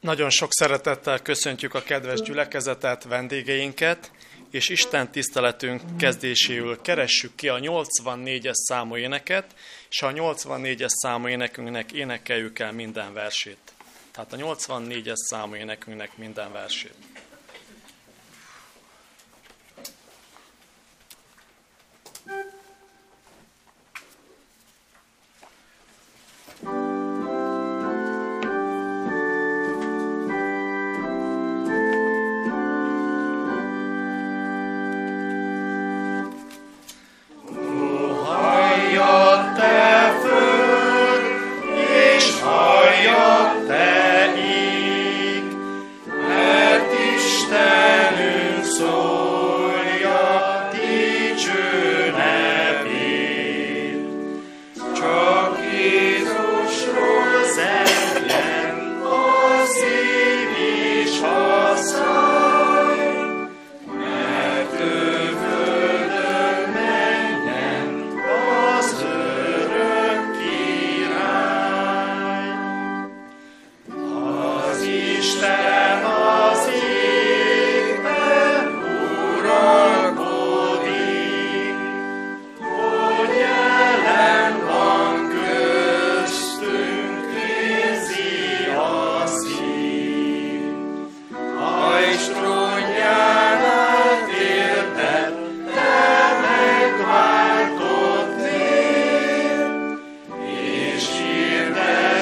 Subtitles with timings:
[0.00, 4.10] Nagyon sok szeretettel köszöntjük a kedves gyülekezetet, vendégeinket,
[4.50, 9.54] és Isten tiszteletünk kezdéséül keressük ki a 84-es számú éneket,
[9.90, 13.58] és a 84-es számú énekünknek énekeljük el minden versét.
[14.12, 16.94] Tehát a 84-es számú énekünknek minden versét.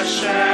[0.09, 0.48] share.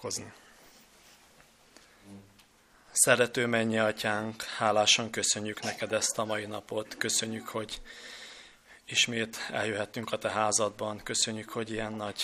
[0.00, 0.32] Imádkozni.
[2.92, 7.80] Szerető mennyi atyánk, hálásan köszönjük neked ezt a mai napot, köszönjük, hogy
[8.84, 12.22] ismét eljöhettünk a te házadban, köszönjük, hogy ilyen nagy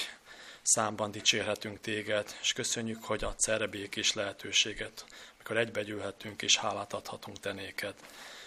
[0.62, 5.04] számban dicsérhetünk téged, és köszönjük, hogy adsz erre békés lehetőséget,
[5.34, 7.94] amikor egybegyűlhetünk és hálát adhatunk te néked.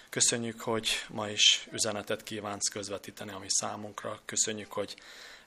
[0.10, 4.20] Köszönjük, hogy ma is üzenetet kívánsz közvetíteni a mi számunkra.
[4.26, 4.96] Köszönjük, hogy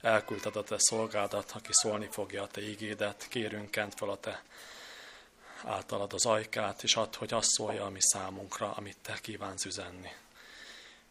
[0.03, 4.43] elküldted a te szolgádat, aki szólni fogja a te ígédet, kérünk kent fel a te
[5.65, 10.11] általad az ajkát, és add, hogy azt szólja a mi számunkra, amit te kívánsz üzenni.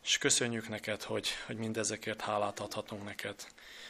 [0.03, 3.45] És köszönjük neked, hogy, hogy mindezekért hálát adhatunk neked,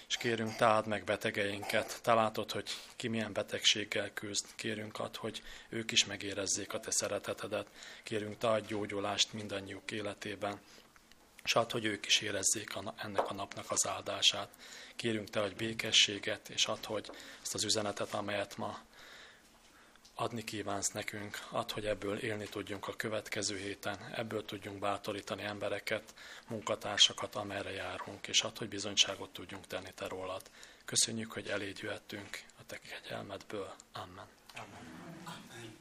[0.07, 1.99] és kérünk, te áld meg betegeinket.
[2.01, 4.45] Te látod, hogy ki milyen betegséggel küzd.
[4.55, 7.67] Kérünk ad, hogy ők is megérezzék a te szeretetedet.
[8.03, 10.59] Kérünk, te adj gyógyulást mindannyiuk életében,
[11.43, 14.49] és add, hogy ők is érezzék ennek a napnak az áldását.
[14.95, 17.09] Kérünk Te, hogy békességet, és add, hogy
[17.41, 18.79] ezt az üzenetet, amelyet ma
[20.15, 26.13] adni kívánsz nekünk, add, hogy ebből élni tudjunk a következő héten, ebből tudjunk bátorítani embereket,
[26.47, 30.41] munkatársakat, amerre járunk, és add, hogy bizonyságot tudjunk tenni Te rólad.
[30.85, 33.73] Köszönjük, hogy eléd jöttünk a Te kegyelmedből.
[33.91, 34.27] Amen.
[34.55, 34.85] Amen.
[35.25, 35.77] Amen.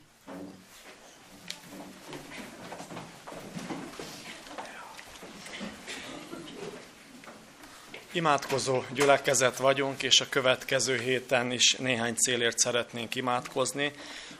[8.12, 13.92] Imádkozó gyülekezet vagyunk, és a következő héten is néhány célért szeretnénk imádkozni.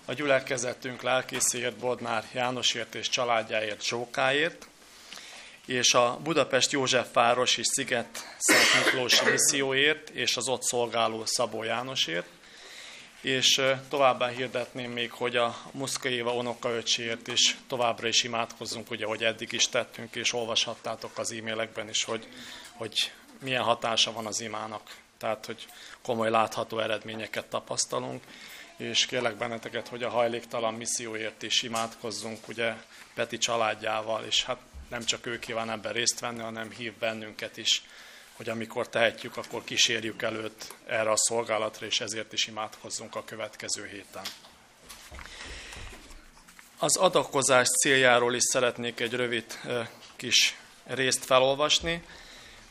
[0.05, 4.67] A gyülekezetünk lelkészéért, Bodnár Jánosért és családjáért, Zsókáért,
[5.67, 12.27] és a Budapest Józsefváros és Sziget Szent Miklós misszióért, és az ott szolgáló Szabó Jánosért.
[13.21, 19.25] És továbbá hirdetném még, hogy a Muszka Éva unokaöcséért is továbbra is imádkozzunk, ugye, hogy
[19.25, 22.27] eddig is tettünk, és olvashattátok az e-mailekben is, hogy,
[22.73, 24.97] hogy milyen hatása van az imának.
[25.19, 25.67] Tehát, hogy
[26.03, 28.25] komoly látható eredményeket tapasztalunk,
[28.77, 32.75] és kérlek benneteket, hogy a hajléktalan misszióért is imádkozzunk, ugye
[33.15, 34.59] Peti családjával, és hát
[34.89, 37.83] nem csak ő kíván ebben részt venni, hanem hív bennünket is,
[38.33, 43.87] hogy amikor tehetjük, akkor kísérjük előtt erre a szolgálatra, és ezért is imádkozzunk a következő
[43.87, 44.23] héten.
[46.79, 49.45] Az adakozás céljáról is szeretnék egy rövid
[50.17, 52.05] kis részt felolvasni.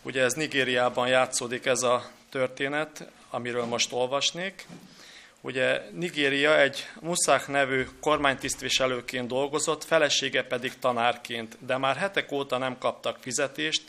[0.01, 4.67] Ugye ez Nigériában játszódik ez a történet, amiről most olvasnék.
[5.41, 12.77] Ugye Nigéria egy Muszák nevű kormánytisztviselőként dolgozott, felesége pedig tanárként, de már hetek óta nem
[12.77, 13.81] kaptak fizetést,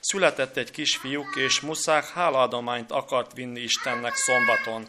[0.00, 4.88] született egy kisfiúk, és Muszák hálaadományt akart vinni Istennek szombaton,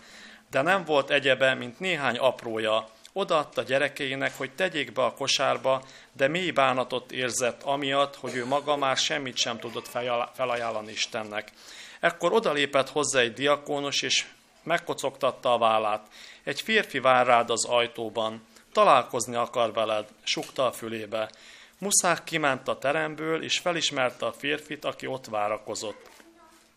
[0.51, 2.89] de nem volt egyebe, mint néhány aprója.
[3.13, 8.75] Odaadta gyerekeinek, hogy tegyék be a kosárba, de mély bánatot érzett amiatt, hogy ő maga
[8.75, 9.87] már semmit sem tudott
[10.33, 11.51] felajánlani Istennek.
[11.99, 14.25] Ekkor odalépett hozzá egy diakónus, és
[14.63, 16.07] megkocogtatta a vállát.
[16.43, 18.47] Egy férfi vár rád az ajtóban.
[18.71, 21.29] Találkozni akar veled, sukta a fülébe.
[21.77, 26.09] Muszák kiment a teremből, és felismerte a férfit, aki ott várakozott.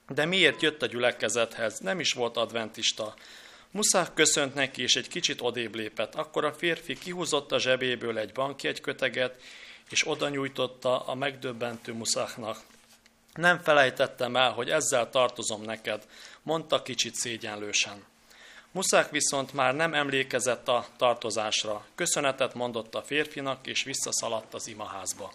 [0.08, 1.78] De miért jött a gyülekezethez?
[1.78, 3.14] Nem is volt adventista.
[3.72, 6.14] Muszák köszönt neki, és egy kicsit odébb lépett.
[6.14, 9.42] Akkor a férfi kihúzott a zsebéből egy bankjegyköteget,
[9.90, 12.58] és oda nyújtotta a megdöbbentő Muszáknak.
[13.34, 16.06] Nem felejtettem el, hogy ezzel tartozom neked,
[16.42, 18.04] mondta kicsit szégyenlősen.
[18.72, 21.86] Muszák viszont már nem emlékezett a tartozásra.
[21.94, 25.32] Köszönetet mondott a férfinak, és visszaszaladt az imaházba.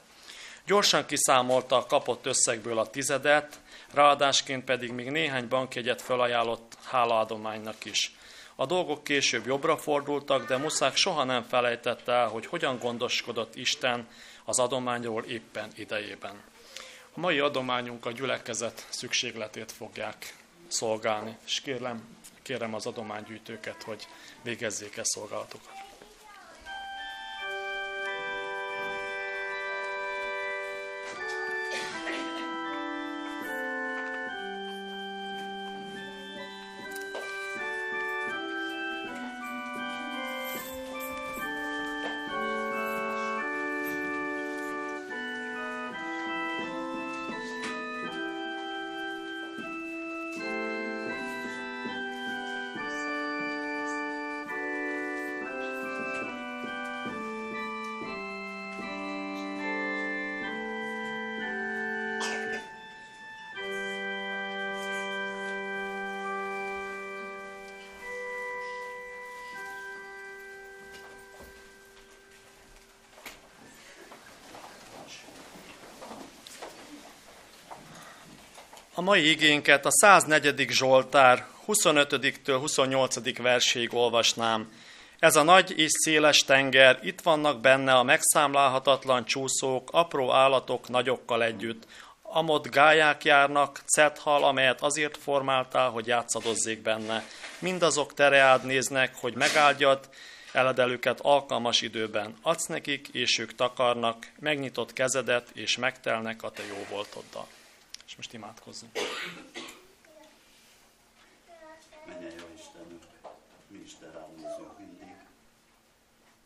[0.65, 3.59] Gyorsan kiszámolta a kapott összegből a tizedet,
[3.93, 8.11] ráadásként pedig még néhány bankjegyet felajánlott hálaadománynak is.
[8.59, 14.07] A dolgok később jobbra fordultak, de Muszák soha nem felejtette el, hogy hogyan gondoskodott Isten
[14.45, 16.42] az adományról éppen idejében.
[17.13, 20.36] A mai adományunk a gyülekezet szükségletét fogják
[20.68, 24.07] szolgálni, és kérem, kérem az adománygyűjtőket, hogy
[24.44, 25.86] végezzék ezt szolgálatokat.
[78.97, 80.69] A mai igénket a 104.
[80.69, 83.42] Zsoltár 25-től 28.
[83.42, 84.71] verséig olvasnám.
[85.19, 91.44] Ez a nagy és széles tenger, itt vannak benne a megszámlálhatatlan csúszók, apró állatok nagyokkal
[91.44, 91.87] együtt.
[92.21, 97.23] Amott gályák járnak, cethal, amelyet azért formáltál, hogy játszadozzék benne.
[97.59, 100.09] Mindazok tereád néznek, hogy megáldjad,
[100.51, 102.37] eledelőket alkalmas időben.
[102.42, 107.47] Adsz nekik, és ők takarnak, megnyitott kezedet, és megtelnek a te jó voltoddal.
[108.07, 108.92] És most imádkozzunk.
[112.06, 113.06] Menjen jó Istenünk,
[113.68, 115.16] mi is te ránézünk mindig.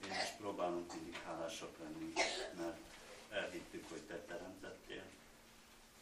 [0.05, 2.13] Én is próbálunk mindig hálásak lenni,
[2.57, 2.77] mert
[3.29, 5.03] elhittük, hogy te teremtettél,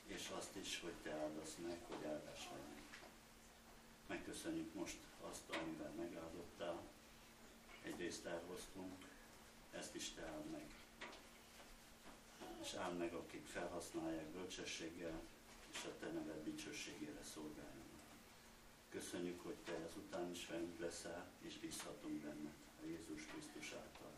[0.06, 2.84] és azt is, hogy te áldasz meg, hogy áldás legyen.
[4.08, 4.98] Megköszönjük most
[5.30, 6.82] azt, amivel megáldottál.
[7.84, 9.06] Egyrészt elhoztunk,
[9.72, 10.66] ezt is te áld meg.
[12.62, 15.22] És áld meg, akik felhasználják bölcsességgel,
[15.74, 17.88] és a Te neved dicsőségére szolgáljon.
[18.90, 24.12] Köszönjük, hogy Te ezután is velünk leszel, és bízhatunk benned a Jézus Krisztus által.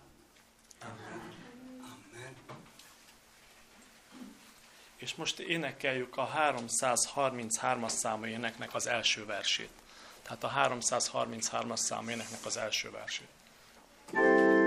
[0.79, 1.35] Amen.
[1.79, 2.35] Amen.
[4.95, 9.71] És most énekeljük a 333-as számú éneknek az első versét.
[10.21, 13.29] Tehát a 333-as számú éneknek az első versét.
[14.11, 14.60] thank you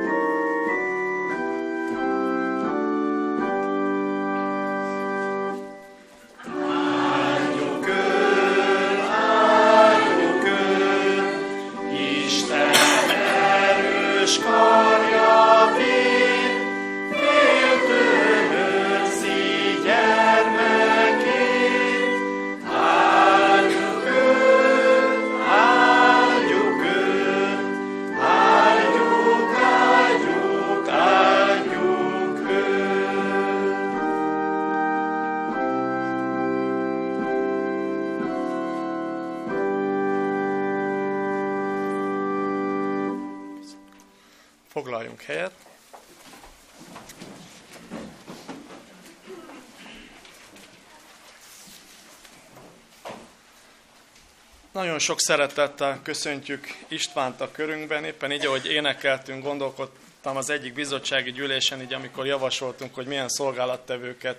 [55.04, 61.82] sok szeretettel köszöntjük Istvánt a körünkben, éppen így, ahogy énekeltünk, gondolkodtam az egyik bizottsági gyűlésen,
[61.82, 64.36] így amikor javasoltunk, hogy milyen szolgálattevőket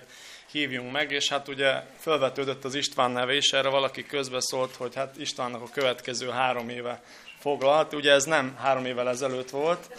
[0.50, 5.16] hívjunk meg, és hát ugye felvetődött az István neve is, erre valaki közbeszólt, hogy hát
[5.16, 7.02] Istvánnak a következő három éve
[7.38, 9.90] foglalt, ugye ez nem három évvel ezelőtt volt,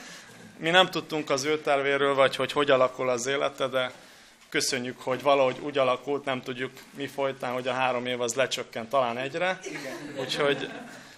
[0.58, 3.92] mi nem tudtunk az ő tervéről, vagy hogy hogy alakul az élete, de
[4.50, 8.90] köszönjük, hogy valahogy úgy alakult, nem tudjuk mi folytán, hogy a három év az lecsökkent
[8.90, 9.60] talán egyre.
[10.20, 10.70] Úgyhogy,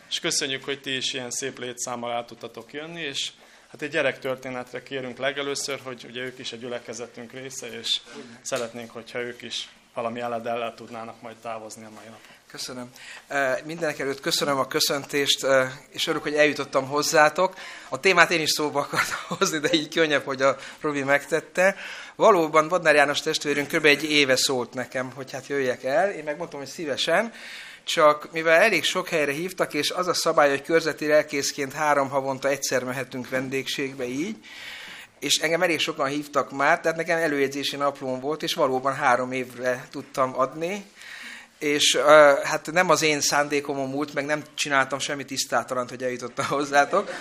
[0.10, 3.32] és köszönjük, hogy ti is ilyen szép létszámmal el tudtatok jönni, és
[3.72, 8.00] hát egy gyerektörténetre kérünk legelőször, hogy ugye ők is a gyülekezetünk része, és
[8.42, 12.39] szeretnénk, hogyha ők is valami eledellel tudnának majd távozni a mai napon.
[12.52, 12.90] Köszönöm.
[13.64, 15.46] Mindenek előtt köszönöm a köszöntést,
[15.90, 17.56] és örülök, hogy eljutottam hozzátok.
[17.90, 21.76] A témát én is szóba akartam hozni, de így könnyebb, hogy a Robi megtette.
[22.16, 23.86] Valóban Badnár János testvérünk kb.
[23.86, 26.12] egy éve szólt nekem, hogy hát jöjjek el.
[26.12, 27.34] Én megmondtam, hogy szívesen,
[27.84, 32.48] csak mivel elég sok helyre hívtak, és az a szabály, hogy körzeti lelkészként három havonta
[32.48, 34.38] egyszer mehetünk vendégségbe így,
[35.20, 39.88] és engem elég sokan hívtak már, tehát nekem előjegyzési naplóm volt, és valóban három évre
[39.92, 40.86] tudtam adni,
[41.60, 42.04] és uh,
[42.44, 47.12] hát nem az én szándékomon múlt, meg nem csináltam semmi tisztátalant, hogy eljutottam hozzátok,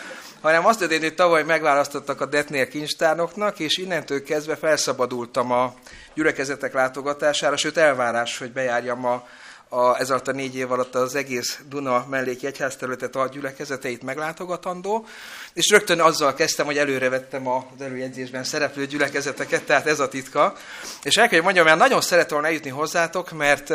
[0.41, 5.75] hanem azt történt, hogy tavaly megválasztottak a Detnél kincstárnoknak, és innentől kezdve felszabadultam a
[6.15, 9.27] gyülekezetek látogatására, sőt elvárás, hogy bejárjam a,
[9.69, 15.07] a, ez alatt a négy év alatt az egész Duna melléki egyházterületet a gyülekezeteit meglátogatandó,
[15.53, 20.55] és rögtön azzal kezdtem, hogy előrevettem az előjegyzésben szereplő gyülekezeteket, tehát ez a titka.
[21.03, 23.71] És el kell, hogy mondjam, mert nagyon szeretem eljutni hozzátok, mert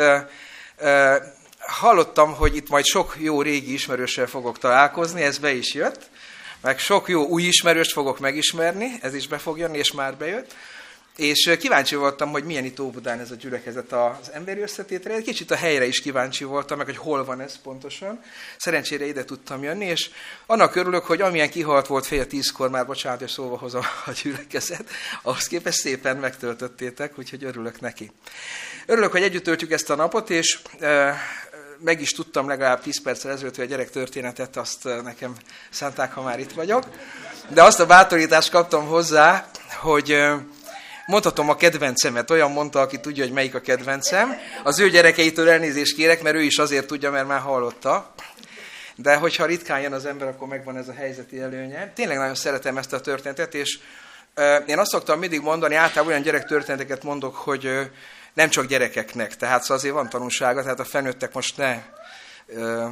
[1.58, 6.08] hallottam, hogy itt majd sok jó régi ismerőssel fogok találkozni, ez be is jött,
[6.60, 10.54] meg sok jó új ismerőst fogok megismerni, ez is be fog jönni, és már bejött.
[11.16, 15.14] És kíváncsi voltam, hogy milyen itt Óbudán ez a gyülekezet az emberi összetétre.
[15.14, 18.22] Egy kicsit a helyre is kíváncsi voltam, meg hogy hol van ez pontosan.
[18.56, 20.10] Szerencsére ide tudtam jönni, és
[20.46, 24.90] annak örülök, hogy amilyen kihalt volt fél tízkor, már bocsánat, és szóba hozom a gyülekezet,
[25.22, 28.10] ahhoz képest szépen megtöltöttétek, úgyhogy örülök neki.
[28.86, 30.58] Örülök, hogy együtt töltjük ezt a napot, és
[31.78, 35.34] meg is tudtam legalább 10 perccel ezelőtt, hogy a gyerek történetet azt nekem
[35.70, 36.84] szánták, ha már itt vagyok.
[37.48, 39.50] De azt a bátorítást kaptam hozzá,
[39.80, 40.24] hogy
[41.06, 44.36] mondhatom a kedvencemet, olyan mondta, aki tudja, hogy melyik a kedvencem.
[44.62, 48.14] Az ő gyerekeitől elnézést kérek, mert ő is azért tudja, mert már hallotta.
[48.96, 51.92] De hogyha ritkán jön az ember, akkor megvan ez a helyzeti előnye.
[51.94, 53.78] Tényleg nagyon szeretem ezt a történetet, és
[54.66, 57.90] én azt szoktam mindig mondani, általában olyan gyerektörténeteket mondok, hogy
[58.34, 61.82] nem csak gyerekeknek, tehát szóval azért van tanulsága, tehát a felnőttek most ne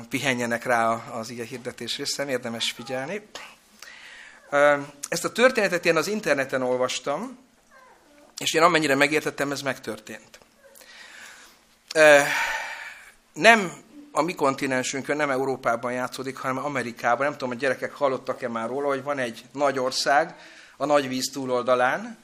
[0.08, 3.28] pihenjenek rá az ilyen hirdetés részen, érdemes figyelni.
[5.08, 7.38] Ezt a történetet én az interneten olvastam,
[8.38, 10.38] és én amennyire megértettem, ez megtörtént.
[13.32, 13.72] Nem
[14.12, 17.24] a mi kontinensünkön, nem Európában játszódik, hanem Amerikában.
[17.24, 20.36] Nem tudom, a gyerekek hallottak-e már róla, hogy van egy nagy ország
[20.76, 22.18] a nagy víz túloldalán,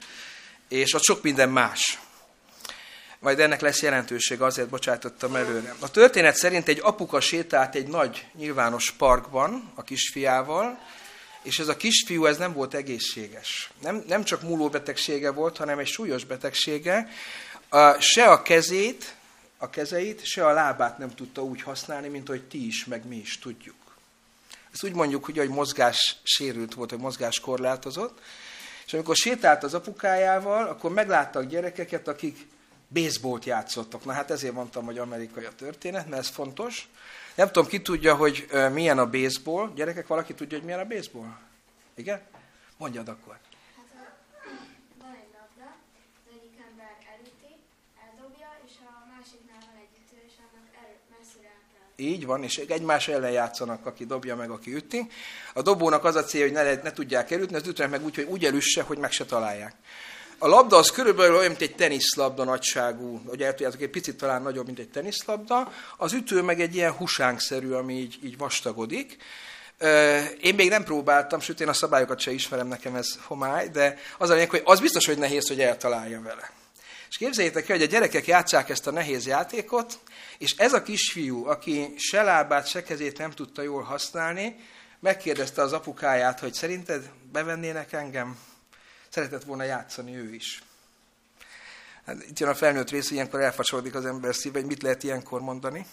[0.68, 1.98] és ott sok minden más.
[3.18, 5.74] Majd ennek lesz jelentőség, azért bocsátottam előre.
[5.78, 10.78] A történet szerint egy apuka sétált egy nagy nyilvános parkban a kisfiával,
[11.42, 13.70] és ez a kisfiú ez nem volt egészséges.
[13.82, 17.08] Nem, nem csak múlóbetegsége volt, hanem egy súlyos betegsége.
[17.68, 19.14] A, se a kezét,
[19.58, 23.16] a kezeit, se a lábát nem tudta úgy használni, mint hogy ti is, meg mi
[23.16, 23.76] is tudjuk.
[24.72, 28.18] Ezt úgy mondjuk, hogy, hogy mozgás sérült volt, hogy mozgás korlátozott.
[28.86, 32.46] És amikor sétált az apukájával, akkor megláttak gyerekeket, akik
[32.88, 34.04] baseballt játszottak.
[34.04, 36.88] Na hát ezért mondtam, hogy amerikai a történet, mert ez fontos.
[37.34, 39.72] Nem tudom, ki tudja, hogy milyen a baseball.
[39.74, 41.36] Gyerekek, valaki tudja, hogy milyen a baseball?
[41.94, 42.20] Igen?
[42.76, 43.38] Mondjad akkor.
[52.00, 55.10] Így van, és egymás ellen játszanak, aki dobja meg, aki üti.
[55.54, 58.24] A dobónak az a célja, hogy ne, ne tudják elütni, az ütőnek meg úgy, hogy
[58.24, 59.74] úgy elüsse, hogy meg se találják.
[60.40, 64.42] A labda az körülbelül olyan, mint egy teniszlabda nagyságú, hogy el tudjátok, egy picit talán
[64.42, 65.72] nagyobb, mint egy teniszlabda.
[65.96, 69.16] Az ütő meg egy ilyen husánkszerű, ami így, így vastagodik.
[70.40, 74.30] Én még nem próbáltam, sőt én a szabályokat se ismerem, nekem ez homály, de az
[74.30, 76.50] a lényeg, hogy az biztos, hogy nehéz, hogy eltalálja vele.
[77.08, 79.98] És képzeljétek el, hogy a gyerekek játszák ezt a nehéz játékot,
[80.38, 84.56] és ez a kisfiú, aki se lábát, se kezét nem tudta jól használni,
[85.00, 88.38] megkérdezte az apukáját, hogy szerinted bevennének engem?
[89.08, 90.62] Szeretett volna játszani ő is.
[92.06, 95.40] Hát itt jön a felnőtt rész, ilyenkor elfasorodik az ember szíve, hogy mit lehet ilyenkor
[95.40, 95.86] mondani.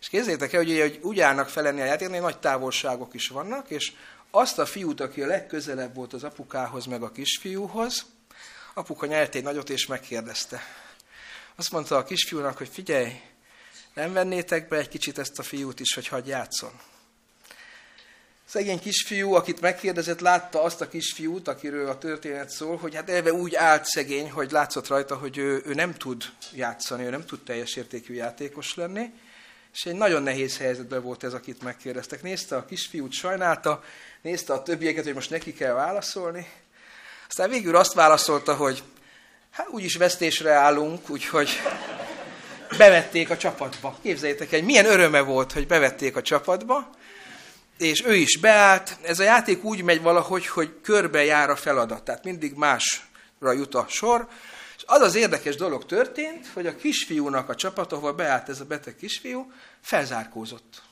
[0.00, 3.92] És képzeljétek el, hogy, hogy úgy állnak fel a játéknak, nagy távolságok is vannak, és
[4.30, 8.04] azt a fiút, aki a legközelebb volt az apukához, meg a kisfiúhoz,
[8.74, 10.62] apuka nyert egy nagyot, és megkérdezte.
[11.56, 13.20] Azt mondta a kisfiúnak, hogy figyelj,
[13.94, 16.80] nem vennétek be egy kicsit ezt a fiút is, hogy hagyj játszon.
[18.52, 23.32] Szegény kisfiú, akit megkérdezett, látta azt a kisfiút, akiről a történet szól, hogy hát elve
[23.32, 27.40] úgy állt szegény, hogy látszott rajta, hogy ő, ő nem tud játszani, ő nem tud
[27.40, 29.10] teljes értékű játékos lenni,
[29.72, 32.22] és egy nagyon nehéz helyzetben volt ez, akit megkérdeztek.
[32.22, 33.84] Nézte a kisfiút, sajnálta,
[34.22, 36.46] nézte a többieket, hogy most neki kell válaszolni.
[37.28, 38.82] Aztán végül azt válaszolta, hogy
[39.50, 41.50] hát úgyis vesztésre állunk, úgyhogy
[42.78, 43.98] bevették a csapatba.
[44.02, 47.00] Képzeljétek el, milyen öröme volt, hogy bevették a csapatba,
[47.78, 48.96] és ő is beállt.
[49.02, 53.74] Ez a játék úgy megy valahogy, hogy körbe jár a feladat, tehát mindig másra jut
[53.74, 54.28] a sor.
[54.76, 58.64] És az az érdekes dolog történt, hogy a kisfiúnak a csapat, ahol beállt ez a
[58.64, 60.82] beteg kisfiú, felzárkózott.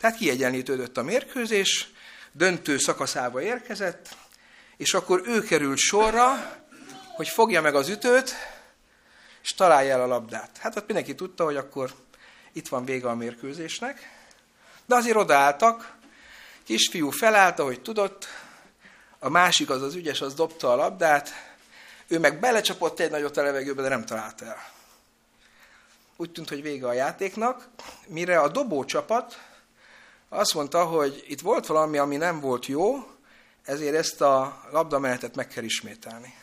[0.00, 1.88] Tehát kiegyenlítődött a mérkőzés,
[2.32, 4.16] döntő szakaszába érkezett,
[4.76, 6.56] és akkor ő került sorra,
[7.16, 8.34] hogy fogja meg az ütőt,
[9.42, 10.58] és találja el a labdát.
[10.58, 11.94] Hát ott mindenki tudta, hogy akkor
[12.52, 14.17] itt van vége a mérkőzésnek,
[14.88, 15.96] de azért odaálltak,
[16.64, 18.26] kisfiú felállt, ahogy tudott,
[19.18, 21.30] a másik, az az ügyes, az dobta a labdát,
[22.06, 24.70] ő meg belecsapott egy nagyot a levegőbe, de nem találta el.
[26.16, 27.68] Úgy tűnt, hogy vége a játéknak,
[28.06, 29.40] mire a dobó csapat
[30.28, 33.10] azt mondta, hogy itt volt valami, ami nem volt jó,
[33.64, 36.34] ezért ezt a labdamenetet meg kell ismételni.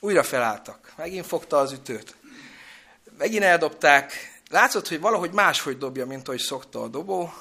[0.00, 2.16] Újra felálltak, megint fogta az ütőt.
[3.18, 7.32] Megint eldobták, látszott, hogy valahogy máshogy dobja, mint ahogy szokta a dobó.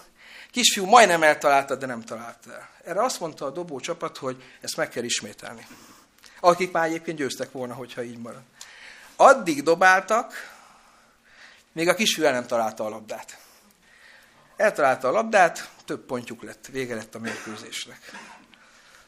[0.51, 2.69] Kisfiú majdnem eltalálta, de nem találta el.
[2.83, 5.67] Erre azt mondta a dobó csapat, hogy ezt meg kell ismételni.
[6.39, 8.41] Akik már egyébként győztek volna, hogyha így marad.
[9.15, 10.33] Addig dobáltak,
[11.71, 13.37] még a kisfiú el nem találta a labdát.
[14.55, 18.11] Eltalálta a labdát, több pontjuk lett, vége lett a mérkőzésnek.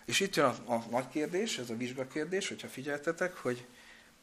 [0.06, 3.66] És itt jön a, a nagy kérdés, ez a vizsgakérdés, hogyha figyeltetek, hogy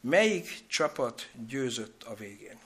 [0.01, 2.59] melyik csapat győzött a végén?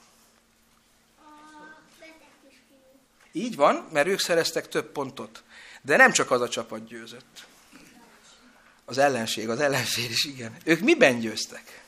[3.36, 5.44] Így van, mert ők szereztek több pontot.
[5.82, 7.46] De nem csak az a csapat győzött.
[8.86, 10.58] Az ellenség, az ellenfél is, igen.
[10.64, 11.84] Ők miben győztek?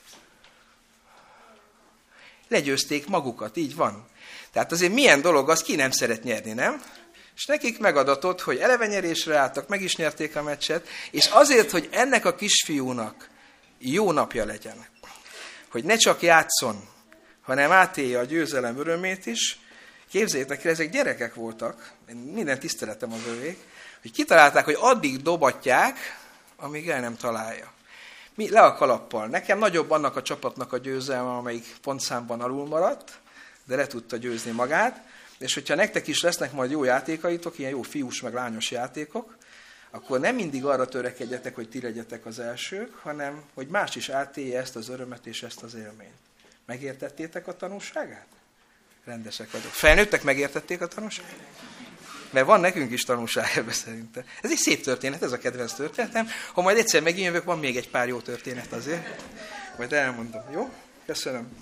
[2.48, 4.08] Legyőzték magukat, így van.
[4.52, 6.84] Tehát azért milyen dolog az, ki nem szeret nyerni, nem?
[7.36, 11.90] És nekik megadatott, hogy eleve nyerésre álltak, meg is nyerték a meccset, és azért, hogy
[11.92, 13.30] ennek a kisfiúnak
[13.78, 14.86] jó napja legyen,
[15.70, 16.90] hogy ne csak játszon,
[17.42, 19.60] hanem átélje a győzelem örömét is,
[20.10, 21.92] képzétek el, ezek gyerekek voltak,
[22.34, 23.58] minden tiszteletem az övék,
[24.02, 25.98] hogy kitalálták, hogy addig dobatják,
[26.56, 27.72] amíg el nem találja.
[28.36, 29.28] Mi le a kalappal.
[29.28, 33.20] Nekem nagyobb annak a csapatnak a győzelme, amelyik pontszámban alul maradt,
[33.66, 35.04] de le tudta győzni magát.
[35.38, 39.38] És hogyha nektek is lesznek majd jó játékaitok, ilyen jó fiús meg lányos játékok,
[39.90, 44.60] akkor nem mindig arra törekedjetek, hogy ti legyetek az elsők, hanem hogy más is átélje
[44.60, 46.18] ezt az örömet és ezt az élményt.
[46.66, 48.37] Megértettétek a tanulságát?
[49.08, 49.72] Rendesek vagyok.
[49.72, 51.32] Felnőttek megértették a tanulságot?
[52.30, 54.24] Mert van nekünk is tanulság ebbe szerintem.
[54.42, 56.30] Ez egy szép történet, ez a kedvenc történetem.
[56.54, 59.24] Ha majd egyszer megint jövök, van még egy pár jó történet azért.
[59.78, 60.74] Majd elmondom, jó?
[61.06, 61.58] Köszönöm.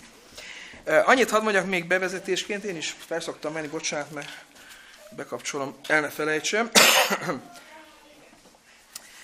[0.86, 4.46] Annyit hadd mondjak még bevezetésként, én is felszoktam menni, bocsánat, mert
[5.10, 6.70] bekapcsolom, el ne felejtsem.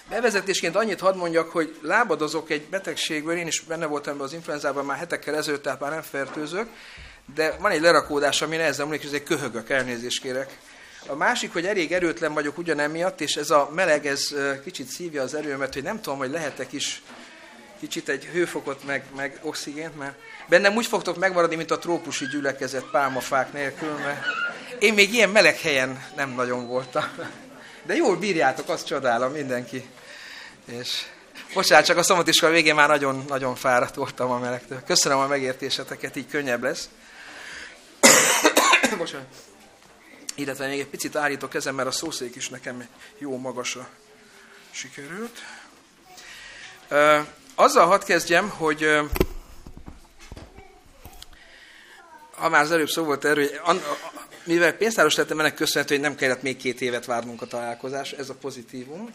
[0.10, 4.86] Bevezetésként annyit hadd mondjak, hogy lábadozok egy betegségből, én is benne voltam ebben az influenzában
[4.86, 6.68] már hetekkel ezelőtt, tehát már nem fertőzök,
[7.36, 10.58] de van egy lerakódás, ami nehezen múlik, és egy köhögök, elnézést kérek.
[11.08, 15.34] A másik, hogy elég erőtlen vagyok ugyanemiatt, és ez a meleg, ez kicsit szívja az
[15.34, 17.02] erőmet, hogy nem tudom, hogy lehetek is
[17.80, 20.16] kicsit egy hőfokot, meg, meg oxigént, mert
[20.48, 24.26] bennem úgy fogtok megmaradni, mint a trópusi gyülekezet pálmafák nélkül, mert
[24.80, 27.04] én még ilyen meleg helyen nem nagyon voltam.
[27.86, 29.86] De jól bírjátok, azt csodálom mindenki.
[30.66, 31.02] És
[31.54, 34.84] bocsánat, csak a szomatiskola végén már nagyon-nagyon fáradt voltam a melegtől.
[34.86, 36.90] Köszönöm a megértéseteket, így könnyebb lesz.
[38.98, 39.28] Bocsánat.
[40.36, 43.90] Illetve még egy picit állítok kezem, mert a szószék is nekem jó magasra
[44.72, 45.40] sikerült.
[47.56, 48.88] Azzal hadd kezdjem, hogy
[52.36, 53.82] ha már az előbb szó volt erről, hogy
[54.44, 58.30] mivel pénztáros lettem, ennek köszönhető, hogy nem kellett még két évet várnunk a találkozás, ez
[58.30, 59.10] a pozitívum.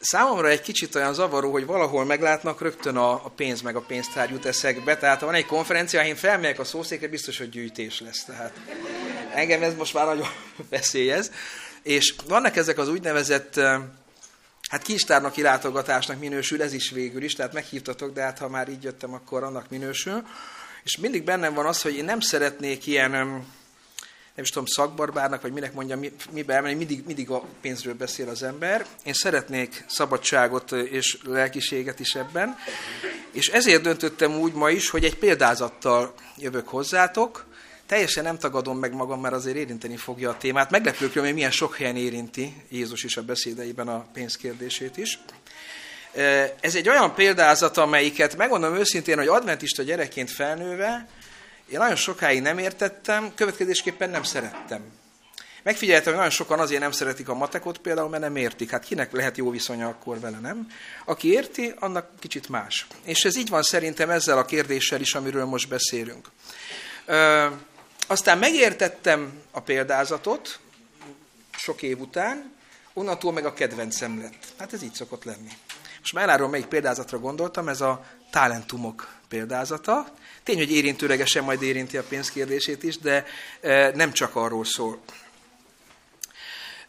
[0.00, 4.30] Számomra egy kicsit olyan zavaró, hogy valahol meglátnak, rögtön a, a pénz meg a pénztár
[4.30, 4.96] jut eszekbe.
[4.96, 8.24] Tehát ha van egy konferencia, én felmegyek a szószékre, biztos, hogy gyűjtés lesz.
[8.24, 8.52] Tehát
[9.34, 10.28] engem ez most már nagyon
[10.70, 11.30] veszélyez.
[11.82, 13.54] És vannak ezek az úgynevezett
[14.68, 18.82] hát kincstárnoki látogatásnak minősül, ez is végül is, tehát meghívtatok, de hát ha már így
[18.82, 20.26] jöttem, akkor annak minősül.
[20.84, 23.44] És mindig bennem van az, hogy én nem szeretnék ilyen
[24.34, 28.28] nem is tudom, szakbarbárnak, vagy minek mondjam, mi, mibe elmenni, mindig, mindig a pénzről beszél
[28.28, 28.86] az ember.
[29.04, 32.56] Én szeretnék szabadságot és lelkiséget is ebben,
[33.32, 37.48] és ezért döntöttem úgy ma is, hogy egy példázattal jövök hozzátok,
[37.90, 40.70] Teljesen nem tagadom meg magam, mert azért érinteni fogja a témát.
[40.70, 45.18] Meglepőkről, hogy milyen sok helyen érinti Jézus is a beszédeiben a pénzkérdését is.
[46.60, 51.08] Ez egy olyan példázat, amelyiket megmondom őszintén, hogy adventista gyerekként felnőve,
[51.70, 54.82] én nagyon sokáig nem értettem, következésképpen nem szerettem.
[55.62, 58.70] Megfigyeltem, hogy nagyon sokan azért nem szeretik a matekot például, mert nem értik.
[58.70, 60.72] Hát kinek lehet jó viszonya akkor vele, nem?
[61.04, 62.86] Aki érti, annak kicsit más.
[63.04, 66.28] És ez így van szerintem ezzel a kérdéssel is, amiről most beszélünk.
[68.06, 70.58] Aztán megértettem a példázatot,
[71.56, 72.52] sok év után,
[72.92, 74.46] onnantól meg a kedvencem lett.
[74.58, 75.50] Hát ez így szokott lenni.
[76.00, 80.06] Most már elárulom, melyik példázatra gondoltam, ez a talentumok példázata.
[80.42, 83.24] Tény, hogy érintőlegesen majd érinti a pénzkérdését is, de
[83.60, 85.00] e, nem csak arról szól.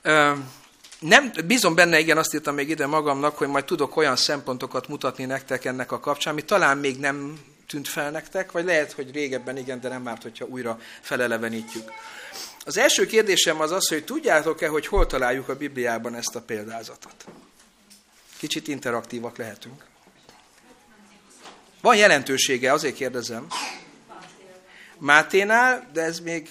[0.02, 0.36] E,
[1.00, 5.26] nem, bízom benne, igen, azt írtam még ide magamnak, hogy majd tudok olyan szempontokat mutatni
[5.26, 9.58] nektek ennek a kapcsán, ami talán még nem tűnt fel nektek, vagy lehet, hogy régebben
[9.58, 11.92] igen, de nem várt, hogyha újra felelevenítjük.
[12.66, 17.26] Az első kérdésem az az, hogy tudjátok-e, hogy hol találjuk a Bibliában ezt a példázatot?
[18.42, 19.86] Kicsit interaktívak lehetünk.
[21.82, 23.48] Van jelentősége, azért kérdezem.
[24.98, 26.50] Máténál, de ez még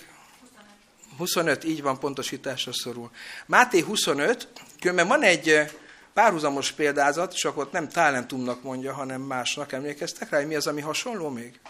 [1.16, 3.11] 25, így van, pontosításra szorul.
[3.46, 4.48] Máté 25,
[4.81, 5.70] különben van egy
[6.14, 9.72] párhuzamos példázat, csak ott nem talentumnak mondja, hanem másnak.
[9.72, 11.61] Emlékeztek rá, hogy mi az, ami hasonló még?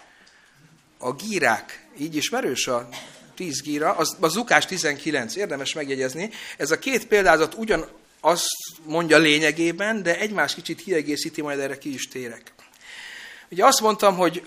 [0.99, 1.87] A gírák.
[1.99, 2.89] Így ismerős a
[3.35, 6.31] 10 gíra, az, az Zukás 19, érdemes megjegyezni.
[6.57, 8.47] Ez a két példázat ugyan azt
[8.85, 12.53] mondja lényegében, de egymás kicsit kiegészíti, majd erre ki is térek.
[13.51, 14.43] Ugye azt mondtam, hogy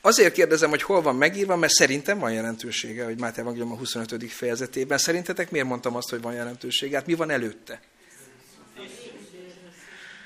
[0.00, 4.30] azért kérdezem, hogy hol van megírva, mert szerintem van jelentősége, hogy Máté Evangélium a 25.
[4.30, 4.98] fejezetében.
[4.98, 6.96] Szerintetek miért mondtam azt, hogy van jelentősége?
[6.96, 7.80] Hát mi van előtte?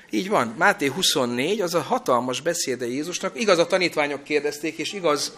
[0.09, 3.39] Így van, Máté 24, az a hatalmas beszéde Jézusnak.
[3.39, 5.37] Igaz, a tanítványok kérdezték, és igaz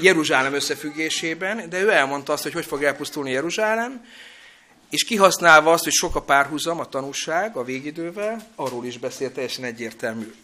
[0.00, 4.04] Jeruzsálem összefüggésében, de ő elmondta azt, hogy hogy fog elpusztulni Jeruzsálem,
[4.90, 9.64] és kihasználva azt, hogy sok a párhuzam, a tanúság a végidővel, arról is beszélt teljesen
[9.64, 10.34] egyértelmű.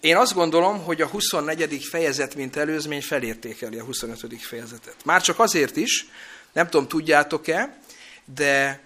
[0.00, 1.84] Én azt gondolom, hogy a 24.
[1.84, 4.40] fejezet, mint előzmény felértékeli a 25.
[4.40, 4.96] fejezetet.
[5.04, 6.06] Már csak azért is,
[6.52, 7.78] nem tudom, tudjátok-e,
[8.34, 8.80] de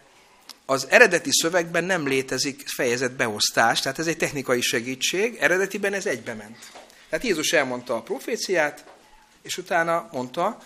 [0.66, 6.34] az eredeti szövegben nem létezik fejezet beosztás, tehát ez egy technikai segítség, eredetiben ez egybe
[6.34, 6.58] ment.
[7.08, 8.84] Tehát Jézus elmondta a proféciát,
[9.42, 10.62] és utána mondta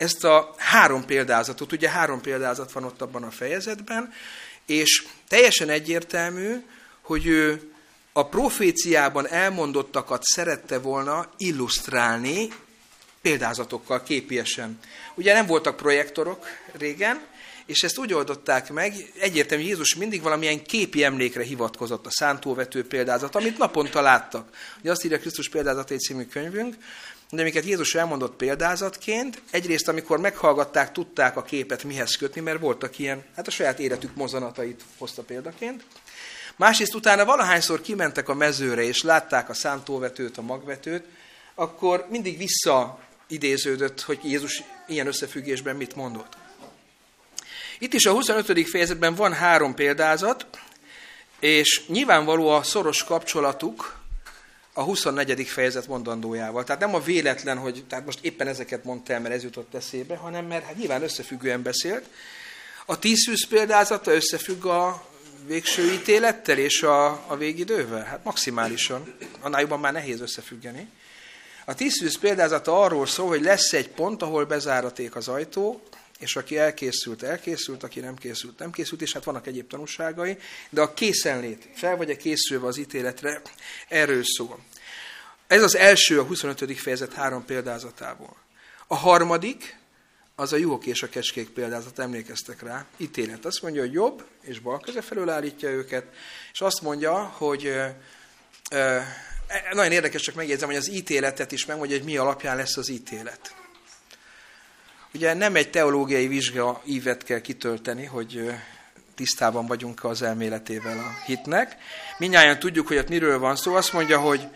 [0.00, 4.12] ezt a három példázatot, ugye három példázat van ott abban a fejezetben,
[4.66, 6.66] és teljesen egyértelmű,
[7.00, 7.72] hogy ő
[8.12, 12.48] a proféciában elmondottakat szerette volna illusztrálni
[13.22, 14.78] példázatokkal, képiesen.
[15.14, 17.20] Ugye nem voltak projektorok régen,
[17.66, 23.34] és ezt úgy oldották meg, egyértelmű, Jézus mindig valamilyen képi emlékre hivatkozott, a szántóvető példázat,
[23.34, 24.56] amit naponta láttak.
[24.80, 26.76] Ugye azt írja Krisztus példázat egy című könyvünk,
[27.30, 32.98] de amiket Jézus elmondott példázatként, egyrészt amikor meghallgatták, tudták a képet mihez kötni, mert voltak
[32.98, 35.84] ilyen, hát a saját életük mozanatait hozta példaként.
[36.56, 41.04] Másrészt utána valahányszor kimentek a mezőre, és látták a szántóvetőt, a magvetőt,
[41.54, 46.36] akkor mindig visszaidéződött, hogy Jézus ilyen összefüggésben mit mondott.
[47.78, 48.68] Itt is a 25.
[48.68, 50.46] fejezetben van három példázat,
[51.38, 53.99] és nyilvánvaló a szoros kapcsolatuk
[54.72, 55.46] a 24.
[55.46, 56.64] fejezet mondandójával.
[56.64, 60.16] Tehát nem a véletlen, hogy tehát most éppen ezeket mondta el, mert ez jutott eszébe,
[60.16, 62.04] hanem mert hát nyilván összefüggően beszélt.
[62.86, 65.04] A tízszűz példázata összefügg a
[65.46, 68.04] végső ítélettel és a, a végidővel?
[68.04, 69.14] Hát maximálisan.
[69.40, 70.88] Annál jobban már nehéz összefüggeni.
[71.64, 75.82] A tízszűz példázata arról szól, hogy lesz egy pont, ahol bezáraték az ajtó,
[76.20, 80.38] és aki elkészült, elkészült, aki nem készült, nem készült, és hát vannak egyéb tanúságai,
[80.70, 83.42] de a készenlét, fel vagy-e készülve az ítéletre,
[83.88, 84.58] erről szól.
[85.46, 86.78] Ez az első a 25.
[86.78, 88.36] fejezet három példázatából.
[88.86, 89.78] A harmadik,
[90.34, 93.44] az a juhok és a kecskék példázat, emlékeztek rá, ítélet.
[93.44, 96.06] Azt mondja, hogy jobb és bal köze felől állítja őket,
[96.52, 98.00] és azt mondja, hogy e,
[98.68, 99.06] e,
[99.72, 103.59] nagyon érdekes, csak megjegyzem, hogy az ítéletet is megmondja, hogy mi alapján lesz az ítélet.
[105.14, 108.54] Ugye nem egy teológiai vizsga ívet kell kitölteni, hogy
[109.14, 111.76] tisztában vagyunk az elméletével a hitnek.
[112.18, 113.74] Mindnyáján tudjuk, hogy ott miről van szó.
[113.74, 114.48] Azt mondja, hogy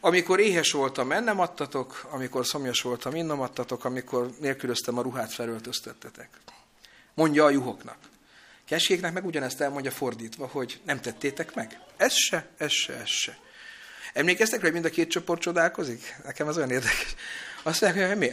[0.00, 6.28] amikor éhes voltam, ennem adtatok, amikor szomjas voltam, innom adtatok, amikor nélkülöztem a ruhát, felöltöztettetek.
[7.14, 7.98] Mondja a juhoknak.
[8.66, 11.80] Keskéknek meg ugyanezt elmondja fordítva, hogy nem tettétek meg.
[11.96, 13.38] Ez se, ez se, ez se.
[14.12, 16.16] Emlékeztek hogy mind a két csoport csodálkozik?
[16.24, 17.14] Nekem ez olyan érdekes.
[17.66, 18.30] Azt mondják, hogy mi?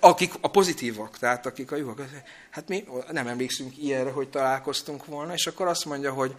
[0.00, 2.02] Akik a pozitívak, tehát akik a jók,
[2.50, 6.34] hát mi nem emlékszünk ilyenre, hogy találkoztunk volna, és akkor azt mondja, hogy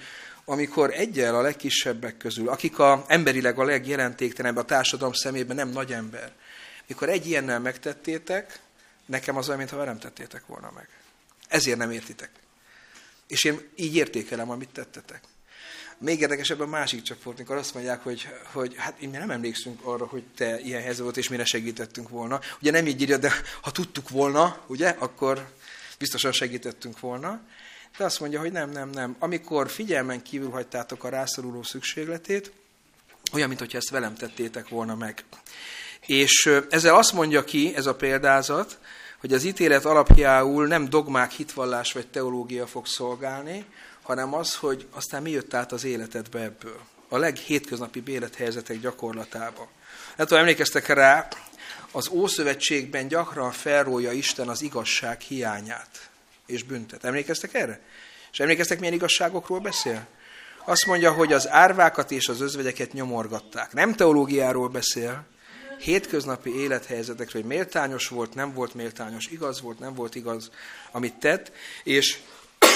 [0.46, 5.92] amikor egyel a legkisebbek közül, akik a, emberileg a legjelentéktelenebb a társadalom szemében nem nagy
[5.92, 6.34] ember,
[6.88, 8.60] mikor egy ilyennel megtettétek,
[9.06, 10.88] nekem az olyan, mintha nem tettétek volna meg.
[11.48, 12.30] Ezért nem értitek.
[13.28, 15.22] És én így értékelem, amit tettetek.
[15.98, 20.06] Még érdekesebb a másik csoport, amikor azt mondják, hogy, hogy hát mi nem emlékszünk arra,
[20.06, 22.40] hogy te ilyen helyzet volt, és mire segítettünk volna.
[22.62, 23.32] Ugye nem így írja, de
[23.62, 25.48] ha tudtuk volna, ugye, akkor
[25.98, 27.42] biztosan segítettünk volna.
[27.98, 29.16] De azt mondja, hogy nem, nem, nem.
[29.20, 32.52] Amikor figyelmen kívül hagytátok a rászoruló szükségletét,
[33.34, 35.24] olyan, mintha ezt velem tettétek volna meg.
[36.06, 38.78] És ezzel azt mondja ki, ez a példázat,
[39.20, 43.66] hogy az ítélet alapjául nem dogmák, hitvallás vagy teológia fog szolgálni,
[44.06, 46.80] hanem az, hogy aztán mi jött át az életedbe ebből.
[47.10, 49.68] A leghétköznapi élethelyzetek gyakorlatába.
[50.16, 51.28] Nem tudom, emlékeztek rá,
[51.92, 56.10] az Ószövetségben gyakran felrólja Isten az igazság hiányát
[56.46, 57.04] és büntet.
[57.04, 57.82] Emlékeztek erre?
[58.32, 60.08] És emlékeztek, milyen igazságokról beszél?
[60.66, 63.74] Azt mondja, hogy az árvákat és az özvegyeket nyomorgatták.
[63.74, 65.26] Nem teológiáról beszél,
[65.80, 70.50] hétköznapi élethelyzetekről, hogy méltányos volt, nem volt méltányos, igaz volt, nem volt igaz,
[70.92, 71.52] amit tett,
[71.84, 72.20] és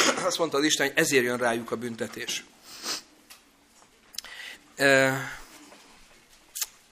[0.26, 2.44] azt mondta az Isten, hogy ezért jön rájuk a büntetés.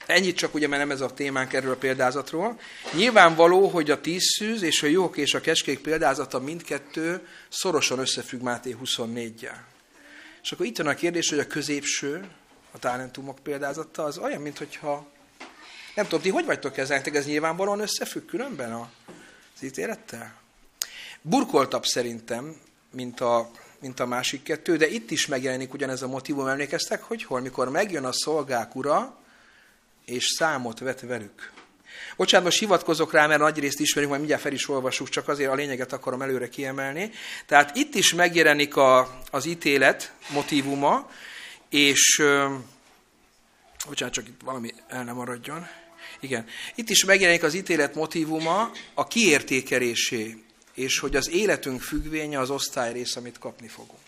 [0.06, 2.60] Ennyit csak ugye, mert nem ez a témánk erről a példázatról.
[2.94, 8.42] Nyilvánvaló, hogy a tíz szűz és a jók és a keskék példázata mindkettő szorosan összefügg
[8.42, 9.58] Máté 24-jel.
[10.44, 12.30] És akkor itt van a kérdés, hogy a középső,
[12.72, 15.08] a talentumok példázata, az olyan, mintha
[15.96, 17.02] nem tudom, ti hogy vagytok ezzel?
[17.04, 20.42] Ez nyilvánvalóan összefügg különben az ítélettel?
[21.22, 22.56] Burkoltabb szerintem,
[22.98, 27.24] mint a, mint a másik kettő, de itt is megjelenik ugyanez a motivum, emlékeztek, hogy
[27.24, 29.18] hol, mikor megjön a szolgák ura,
[30.06, 31.52] és számot vet velük.
[32.16, 35.52] Bocsánat, most hivatkozok rá, mert nagy részt ismerünk, majd mindjárt fel is olvasjuk, csak azért
[35.52, 37.12] a lényeget akarom előre kiemelni.
[37.46, 41.12] Tehát itt is megjelenik a, az ítélet motivuma,
[41.70, 42.24] és
[43.88, 45.68] bocsánat, csak itt valami el nem maradjon.
[46.20, 46.46] Igen.
[46.76, 50.47] Itt is megjelenik az ítélet motivuma a kiértékelésé,
[50.78, 54.02] és hogy az életünk függvénye az osztályrész, amit kapni fogunk.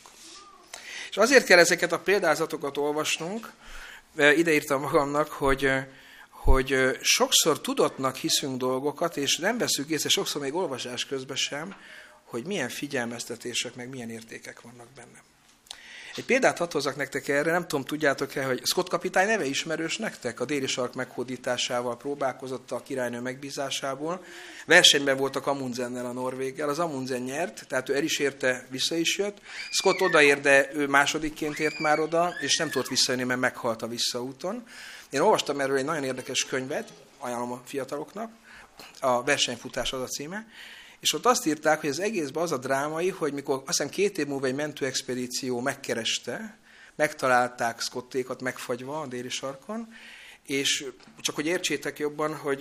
[1.10, 3.51] És azért kell ezeket a példázatokat olvasnunk,
[4.36, 5.71] ide írtam magamnak, hogy,
[6.29, 11.75] hogy sokszor tudatnak hiszünk dolgokat, és nem veszük észre, sokszor még olvasás közben sem,
[12.23, 15.23] hogy milyen figyelmeztetések, meg milyen értékek vannak bennem.
[16.19, 20.39] Egy példát hadd hozzak nektek erre, nem tudom, tudjátok-e, hogy Scott kapitány neve ismerős nektek?
[20.39, 24.23] A déli sark meghódításával próbálkozott a királynő megbízásából.
[24.65, 29.17] Versenyben voltak Amundsennel a Norvéggel, az Amundsen nyert, tehát ő el is érte, vissza is
[29.17, 29.38] jött.
[29.69, 33.88] Scott odaért, de ő másodikként ért már oda, és nem tudott visszajönni, mert meghalt a
[33.88, 34.63] visszaúton.
[35.10, 38.32] Én olvastam erről egy nagyon érdekes könyvet, ajánlom a fiataloknak,
[38.99, 40.45] a versenyfutás az a címe,
[40.99, 44.17] és ott azt írták, hogy az egészben az a drámai, hogy mikor azt hiszem két
[44.17, 46.57] év múlva egy mentőexpedíció megkereste,
[46.95, 49.88] megtalálták Scottékat megfagyva a déli sarkon,
[50.45, 50.85] és
[51.19, 52.57] csak hogy értsétek jobban, hogy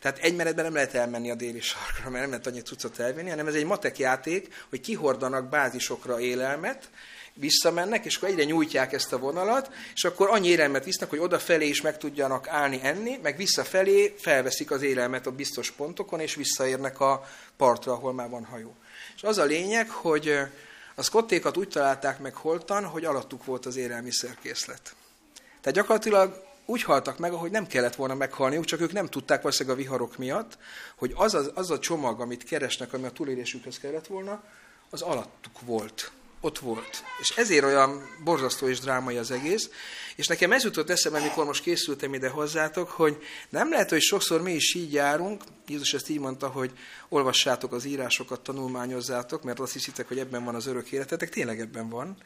[0.00, 3.30] tehát egy menetben nem lehet elmenni a déli sarkra, mert nem lehet annyi cuccot elvinni,
[3.30, 6.90] hanem ez egy matek játék, hogy kihordanak bázisokra élelmet,
[7.34, 11.68] visszamennek, és akkor egyre nyújtják ezt a vonalat, és akkor annyi élelmet visznek, hogy odafelé
[11.68, 17.00] is meg tudjanak állni enni, meg visszafelé felveszik az élelmet a biztos pontokon, és visszaérnek
[17.00, 18.74] a partra, ahol már van hajó.
[19.16, 20.38] És az a lényeg, hogy
[20.94, 24.94] a szkottékat úgy találták meg holtan, hogy alattuk volt az élelmiszerkészlet.
[25.60, 29.78] Tehát gyakorlatilag úgy haltak meg, ahogy nem kellett volna meghalniuk, csak ők nem tudták valószínűleg
[29.78, 30.58] a viharok miatt,
[30.96, 34.44] hogy az a, az a csomag, amit keresnek, ami a túlélésükhöz kellett volna,
[34.90, 37.04] az alattuk volt ott volt.
[37.20, 39.70] És ezért olyan borzasztó és drámai az egész.
[40.16, 44.42] És nekem ez jutott eszembe, amikor most készültem ide hozzátok, hogy nem lehet, hogy sokszor
[44.42, 45.42] mi is így járunk.
[45.66, 46.70] Jézus ezt így mondta, hogy
[47.08, 51.28] olvassátok az írásokat, tanulmányozzátok, mert azt hiszitek, hogy ebben van az örök életetek.
[51.28, 52.16] Tényleg ebben van.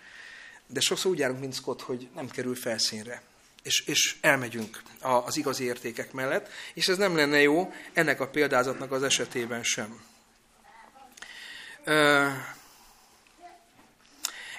[0.66, 3.22] De sokszor úgy járunk, mint Scott, hogy nem kerül felszínre.
[3.62, 8.92] És, és elmegyünk az igazi értékek mellett, és ez nem lenne jó ennek a példázatnak
[8.92, 10.00] az esetében sem.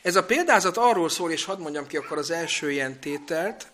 [0.07, 3.67] Ez a példázat arról szól, és hadd mondjam ki akkor az első ilyen tételt,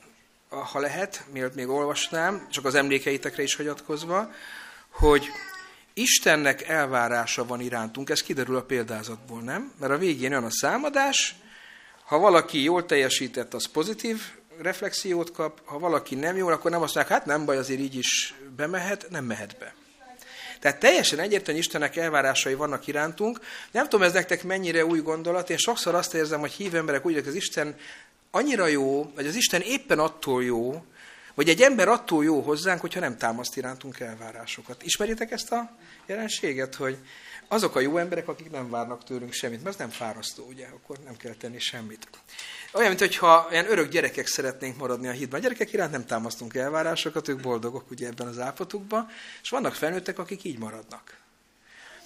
[0.49, 4.31] ha lehet, mielőtt még olvasnám, csak az emlékeitekre is hagyatkozva,
[4.89, 5.27] hogy
[5.93, 9.73] Istennek elvárása van irántunk, ez kiderül a példázatból, nem?
[9.79, 11.35] Mert a végén jön a számadás,
[12.05, 14.21] ha valaki jól teljesített, az pozitív
[14.61, 17.95] reflexiót kap, ha valaki nem jól, akkor nem azt mondják, hát nem baj, azért így
[17.95, 19.73] is bemehet, nem mehet be.
[20.63, 23.39] Tehát teljesen egyértelmű Istennek elvárásai vannak irántunk.
[23.71, 25.49] Nem tudom, ez nektek mennyire új gondolat.
[25.49, 27.76] Én sokszor azt érzem, hogy hívő emberek úgy, hogy az Isten
[28.32, 30.84] annyira jó, vagy az Isten éppen attól jó,
[31.34, 34.84] Vagy egy ember attól jó hozzánk, hogyha nem támaszt irántunk elvárásokat.
[34.84, 35.71] Ismeritek ezt a
[36.06, 36.97] jelenséget, hogy
[37.47, 40.97] azok a jó emberek, akik nem várnak tőlünk semmit, mert az nem fárasztó, ugye, akkor
[41.06, 42.08] nem kell tenni semmit.
[42.73, 45.39] Olyan, mintha olyan örök gyerekek szeretnénk maradni a hídban.
[45.39, 49.10] A gyerekek iránt nem támasztunk elvárásokat, ők boldogok ugye ebben az állapotukban,
[49.41, 51.22] és vannak felnőttek, akik így maradnak.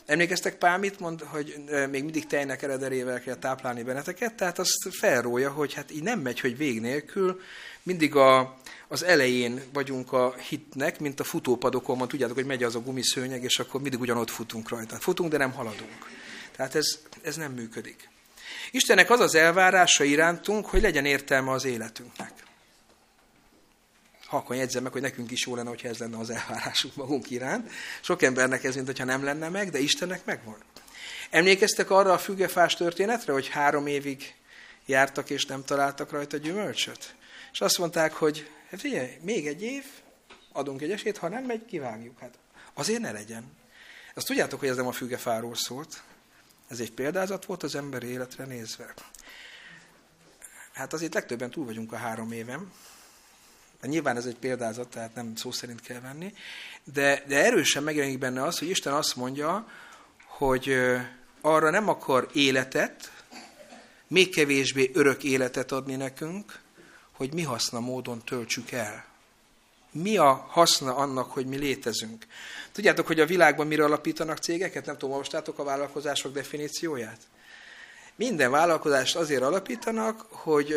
[0.07, 5.51] Emlékeztek Pál mit mond, hogy még mindig tejnek erederével kell táplálni benneteket, tehát azt felrója,
[5.51, 7.41] hogy hát így nem megy, hogy vég nélkül,
[7.83, 12.75] mindig a, az elején vagyunk a hitnek, mint a futópadokon van, tudjátok, hogy megy az
[12.75, 14.95] a gumiszőnyeg, és akkor mindig ugyanott futunk rajta.
[14.95, 16.09] Futunk, de nem haladunk.
[16.55, 18.09] Tehát ez, ez nem működik.
[18.71, 22.31] Istennek az az elvárása irántunk, hogy legyen értelme az életünknek.
[24.27, 27.29] Ha akkor jegyzem meg, hogy nekünk is jó lenne, hogyha ez lenne az elvárásunk magunk
[27.29, 27.71] iránt.
[28.01, 30.57] Sok embernek ez, mint hogyha nem lenne meg, de Istennek megvan.
[31.29, 34.35] Emlékeztek arra a fügefás történetre, hogy három évig
[34.85, 37.15] jártak és nem találtak rajta gyümölcsöt?
[37.51, 39.83] És azt mondták, hogy hát figyelj, még egy év,
[40.51, 42.19] adunk egy esélyt, ha nem megy, kivágjuk.
[42.19, 42.37] Hát
[42.73, 43.51] azért ne legyen.
[44.13, 46.03] Azt tudjátok, hogy ez nem a fügefáról szólt.
[46.67, 48.93] Ez egy példázat volt az ember életre nézve.
[50.73, 52.71] Hát azért legtöbben túl vagyunk a három évem.
[53.81, 56.33] Nyilván ez egy példázat, tehát nem szó szerint kell venni.
[56.93, 59.67] De, de erősen megjelenik benne az, hogy Isten azt mondja,
[60.25, 60.77] hogy
[61.41, 63.11] arra nem akar életet,
[64.07, 66.59] még kevésbé örök életet adni nekünk,
[67.11, 69.05] hogy mi haszna módon töltsük el.
[69.91, 72.25] Mi a haszna annak, hogy mi létezünk?
[72.71, 74.85] Tudjátok, hogy a világban mire alapítanak cégeket?
[74.85, 77.19] Nem tudom, olvastátok a vállalkozások definícióját?
[78.17, 80.75] Minden vállalkozást azért alapítanak, hogy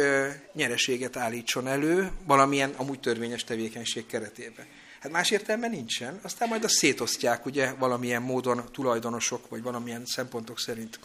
[0.52, 4.66] nyereséget állítson elő valamilyen amúgy törvényes tevékenység keretében.
[5.00, 10.58] Hát más értelme nincsen, aztán majd azt szétosztják ugye valamilyen módon tulajdonosok, vagy valamilyen szempontok
[10.58, 10.98] szerint.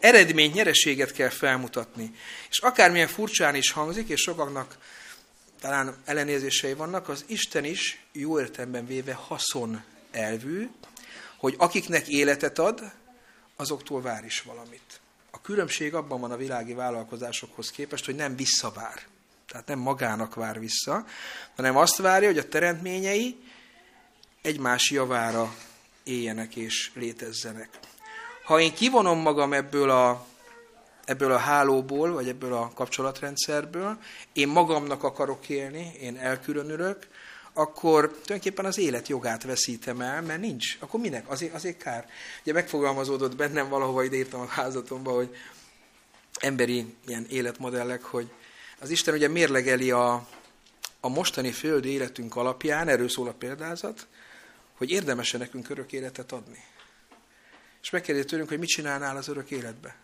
[0.00, 2.14] Eredmény, nyereséget kell felmutatni.
[2.50, 4.78] És akármilyen furcsán is hangzik, és sokaknak
[5.60, 10.68] talán ellenézései vannak, az Isten is jó értelemben véve haszon elvű,
[11.38, 12.92] hogy akiknek életet ad,
[13.56, 15.02] azoktól vár is valamit.
[15.34, 19.02] A különbség abban van a világi vállalkozásokhoz képest, hogy nem visszavár.
[19.48, 21.04] Tehát nem magának vár vissza,
[21.56, 23.36] hanem azt várja, hogy a teremtményei
[24.42, 25.54] egymás javára
[26.02, 27.68] éljenek és létezzenek.
[28.44, 30.26] Ha én kivonom magam ebből a,
[31.04, 33.98] ebből a hálóból, vagy ebből a kapcsolatrendszerből,
[34.32, 37.06] én magamnak akarok élni, én elkülönülök,
[37.54, 40.76] akkor tulajdonképpen az élet jogát veszítem el, mert nincs.
[40.80, 41.28] Akkor minek?
[41.28, 42.08] Azért, azért kár.
[42.42, 45.36] Ugye megfogalmazódott bennem valahova ide írtam a házatomba, hogy
[46.40, 48.30] emberi ilyen életmodellek, hogy
[48.80, 50.28] az Isten ugye mérlegeli a,
[51.00, 54.06] a mostani földi életünk alapján, erről szól a példázat,
[54.76, 56.64] hogy érdemes -e nekünk örök életet adni.
[57.82, 59.96] És megkérdezi tőlünk, hogy mit csinálnál az örök életbe.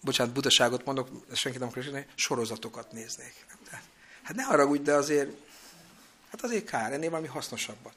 [0.00, 3.34] Bocsánat, butaságot mondok, senki nem akarok sorozatokat néznék.
[4.22, 5.30] Hát ne haragudj, de azért,
[6.32, 7.92] hát azért kár, ennél valami hasznosabbat.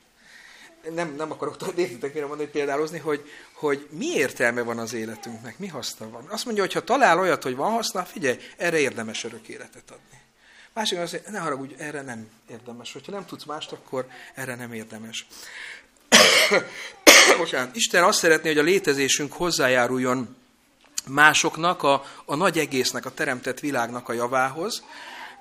[0.93, 5.59] Nem, nem akarok tudni, értitek mire mondani, példálozni, hogy, hogy mi értelme van az életünknek,
[5.59, 6.25] mi haszna van.
[6.29, 10.21] Azt mondja, hogy ha talál olyat, hogy van haszna, figyelj, erre érdemes örök életet adni.
[10.73, 12.93] Másik az, hogy ne haragudj, erre nem érdemes.
[12.93, 15.27] Hogyha nem tudsz mást, akkor erre nem érdemes.
[17.37, 20.35] Bocsánat, Isten azt szeretné, hogy a létezésünk hozzájáruljon
[21.07, 24.83] másoknak, a, a nagy egésznek, a teremtett világnak a javához.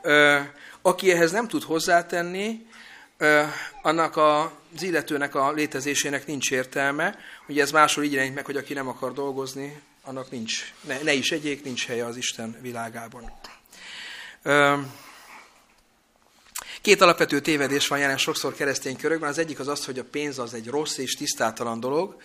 [0.03, 0.41] Ö,
[0.83, 2.67] aki ehhez nem tud hozzátenni,
[3.83, 7.19] annak az illetőnek a létezésének nincs értelme.
[7.49, 11.13] Ugye ez máshol így jelenik meg, hogy aki nem akar dolgozni, annak nincs, ne, ne
[11.13, 13.33] is egyék, nincs helye az Isten világában.
[16.81, 19.29] Két alapvető tévedés van jelen sokszor keresztény körökben.
[19.29, 22.17] Az egyik az az, hogy a pénz az egy rossz és tisztátalan dolog,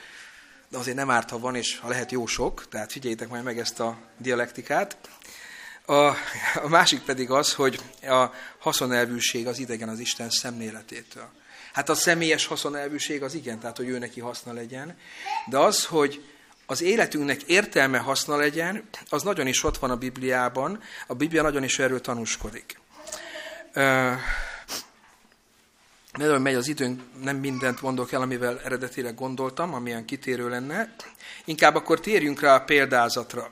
[0.69, 3.59] de azért nem árt, ha van, és ha lehet jó sok, tehát figyeljétek majd meg
[3.59, 4.97] ezt a dialektikát.
[5.89, 6.15] A,
[6.55, 8.25] a másik pedig az, hogy a
[8.57, 11.29] haszonelvűség az idegen az Isten szemléletétől.
[11.73, 14.97] Hát a személyes haszonelvűség az igen, tehát hogy ő neki haszna legyen,
[15.45, 16.23] de az, hogy
[16.65, 21.63] az életünknek értelme haszna legyen, az nagyon is ott van a Bibliában, a Biblia nagyon
[21.63, 22.79] is erről tanúskodik.
[26.13, 30.95] Nagyon megy az időnk, nem mindent mondok el, amivel eredetileg gondoltam, amilyen kitérő lenne.
[31.45, 33.51] Inkább akkor térjünk rá a példázatra.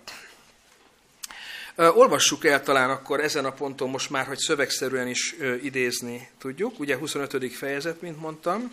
[1.78, 6.80] Olvassuk el talán akkor ezen a ponton most már, hogy szövegszerűen is idézni tudjuk.
[6.80, 7.54] Ugye 25.
[7.54, 8.72] fejezet, mint mondtam.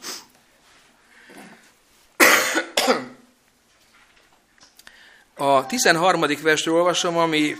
[5.35, 6.25] A 13.
[6.43, 7.57] versről olvasom, ami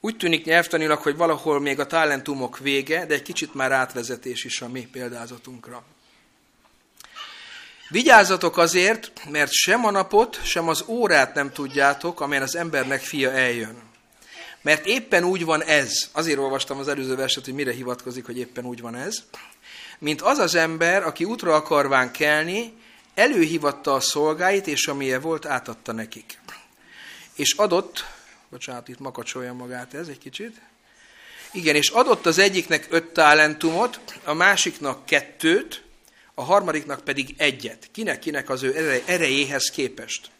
[0.00, 4.60] úgy tűnik nyelvtanilag, hogy valahol még a talentumok vége, de egy kicsit már átvezetés is
[4.60, 5.84] a mi példázatunkra.
[7.88, 13.32] Vigyázzatok azért, mert sem a napot, sem az órát nem tudjátok, amelyen az embernek fia
[13.32, 13.92] eljön.
[14.64, 18.64] Mert éppen úgy van ez, azért olvastam az előző verset, hogy mire hivatkozik, hogy éppen
[18.64, 19.22] úgy van ez,
[19.98, 22.72] mint az az ember, aki útra akarván kelni,
[23.14, 26.38] előhivatta a szolgáit, és amilyen volt, átadta nekik.
[27.34, 28.04] És adott,
[28.50, 30.60] bocsánat, itt makacsolja magát ez egy kicsit,
[31.52, 35.82] igen, és adott az egyiknek öt talentumot, a másiknak kettőt,
[36.34, 37.88] a harmadiknak pedig egyet.
[37.92, 40.30] Kinek-kinek az ő erejéhez képest.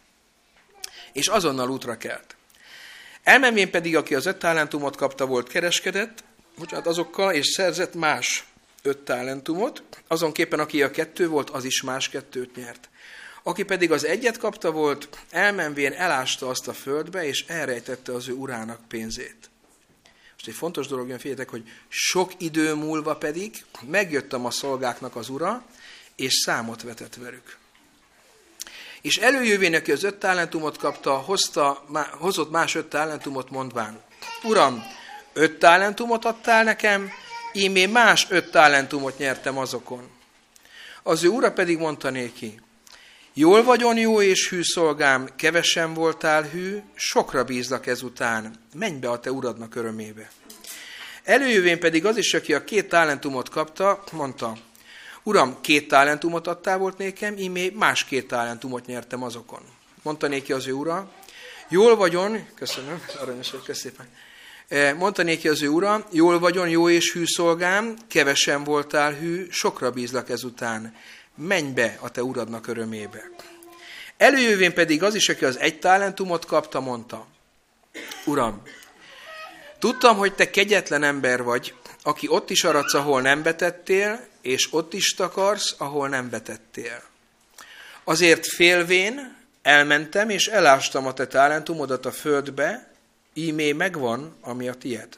[1.13, 2.37] És azonnal útra kelt.
[3.25, 6.25] Elmenvén pedig, aki az öt talentumot kapta, volt kereskedett,
[6.59, 8.45] bocsánat, azokkal, és szerzett más
[8.83, 12.89] öt talentumot, azonképpen aki a kettő volt, az is más kettőt nyert.
[13.43, 18.33] Aki pedig az egyet kapta volt, elmenvén elásta azt a földbe, és elrejtette az ő
[18.33, 19.51] urának pénzét.
[20.33, 25.29] Most egy fontos dolog jön, figyeljetek, hogy sok idő múlva pedig megjöttem a szolgáknak az
[25.29, 25.65] ura,
[26.17, 27.57] és számot vetett velük.
[29.05, 34.01] És előjövén, aki az öt talentumot kapta, hozta, hozott más öt talentumot mondván.
[34.43, 34.83] Uram,
[35.33, 37.11] öt talentumot adtál nekem,
[37.53, 40.09] én más öt talentumot nyertem azokon.
[41.03, 42.61] Az ő ura pedig mondta néki,
[43.37, 49.21] Jól vagyon jó és hű szolgám, kevesen voltál hű, sokra bízlak ezután, menj be a
[49.21, 50.31] te uradnak örömébe.
[51.25, 54.57] Előjövén pedig az is, aki a két talentumot kapta, mondta,
[55.27, 59.61] Uram, két talentumot adtál volt nékem, én más két talentumot nyertem azokon.
[60.03, 61.11] Mondta néki az ő ura,
[61.69, 63.97] jól vagyon, köszönöm, aranyos vagy, köszönöm
[64.69, 64.97] szépen.
[64.97, 69.91] Mondta néki az ő ura, jól vagyon, jó és hű szolgám, kevesen voltál hű, sokra
[69.91, 70.97] bízlak ezután
[71.35, 73.31] menj be a te uradnak örömébe.
[74.17, 77.27] Előjövén pedig az is, aki az egy talentumot kapta, mondta,
[78.25, 78.63] Uram,
[79.79, 84.95] tudtam, hogy te kegyetlen ember vagy, aki ott is aradsz, ahol nem betettél, és ott
[84.95, 87.03] is takarsz, ahol nem betettél.
[88.05, 92.93] Azért félvén elmentem, és elástam a te talentumodat a földbe,
[93.33, 95.09] ímé megvan, ami a tied.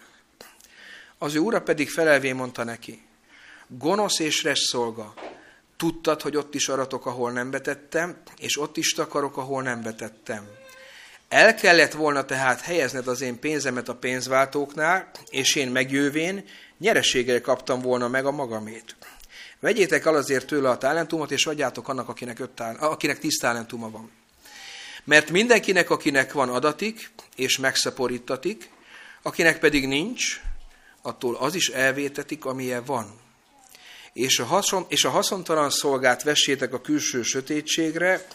[1.19, 3.03] Az ő ura pedig felelvén mondta neki,
[3.67, 4.77] gonosz és res
[5.77, 10.49] Tudtad, hogy ott is aratok, ahol nem betettem, és ott is takarok, ahol nem betettem.
[11.29, 16.45] El kellett volna tehát helyezned az én pénzemet a pénzváltóknál, és én megjövén
[16.79, 18.97] nyereséggel kaptam volna meg a magamét.
[19.61, 23.91] Vegyétek el azért tőle a talentumot, és adjátok annak, akinek, öt tál, akinek tíz talentuma
[23.91, 24.11] van.
[25.05, 28.71] Mert mindenkinek, akinek van adatik, és megszaporítatik,
[29.23, 30.41] akinek pedig nincs,
[31.03, 33.25] attól az is elvétetik, amilyen van
[34.17, 38.27] és a, haszon, és a haszontalan szolgát vessétek a külső sötétségre,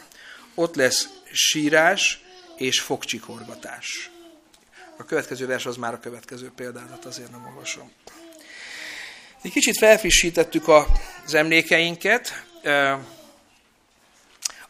[0.55, 2.23] ott lesz sírás
[2.57, 4.11] és fogcsikorgatás.
[4.97, 7.91] A következő vers az már a következő példázat, azért nem olvasom.
[9.41, 12.45] Egy kicsit felfrissítettük az emlékeinket.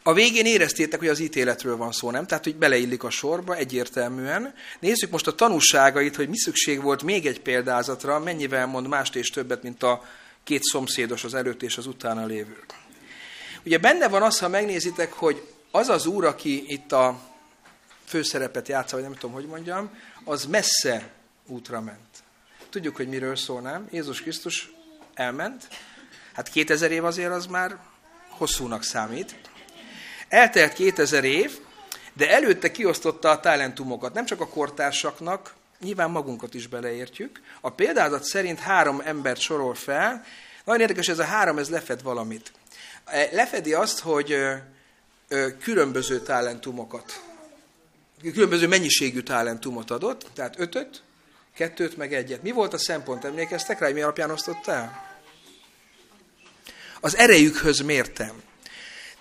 [0.02, 2.26] A végén éreztétek, hogy az ítéletről van szó, nem?
[2.26, 4.54] Tehát, hogy beleillik a sorba egyértelműen.
[4.80, 9.30] Nézzük most a tanúságait, hogy mi szükség volt még egy példázatra, mennyivel mond mást és
[9.30, 10.04] többet, mint a
[10.44, 12.58] két szomszédos az előtt és az utána lévő.
[13.64, 17.20] Ugye benne van az, ha megnézitek, hogy az az úr, aki itt a
[18.04, 19.90] főszerepet játsza, vagy nem tudom, hogy mondjam,
[20.24, 21.10] az messze
[21.46, 22.11] útra ment.
[22.72, 23.88] Tudjuk, hogy miről szól, nem?
[23.90, 24.72] Jézus Krisztus
[25.14, 25.68] elment.
[26.32, 27.78] Hát 2000 év azért az már
[28.28, 29.34] hosszúnak számít.
[30.28, 31.58] Eltelt 2000 év,
[32.12, 37.40] de előtte kiosztotta a talentumokat, nem csak a kortársaknak, nyilván magunkat is beleértjük.
[37.60, 40.24] A példázat szerint három embert sorol fel.
[40.64, 42.52] Nagyon érdekes, ez a három, ez lefed valamit.
[43.04, 44.36] E, lefedi azt, hogy
[45.60, 47.22] különböző talentumokat,
[48.32, 51.02] különböző mennyiségű talentumot adott, tehát ötöt,
[51.54, 52.42] kettőt, meg egyet.
[52.42, 53.24] Mi volt a szempont?
[53.24, 55.10] Emlékeztek rá, hogy mi alapján osztotta el?
[57.00, 58.42] Az erejükhöz mértem.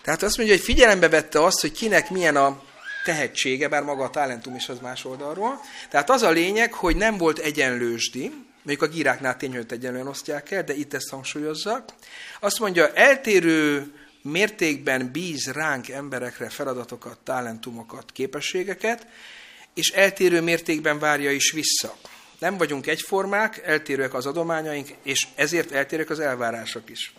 [0.01, 2.63] Tehát azt mondja, hogy figyelembe vette azt, hogy kinek milyen a
[3.03, 5.61] tehetsége, bár maga a talentum is az más oldalról.
[5.89, 8.31] Tehát az a lényeg, hogy nem volt egyenlősdi,
[8.63, 11.85] még a gíráknál tény, hogy egyenlően osztják el, de itt ezt hangsúlyozza.
[12.39, 19.07] Azt mondja, eltérő mértékben bíz ránk emberekre feladatokat, talentumokat, képességeket,
[19.73, 21.95] és eltérő mértékben várja is vissza.
[22.41, 27.13] Nem vagyunk egyformák, eltérőek az adományaink, és ezért eltérőek az elvárások is.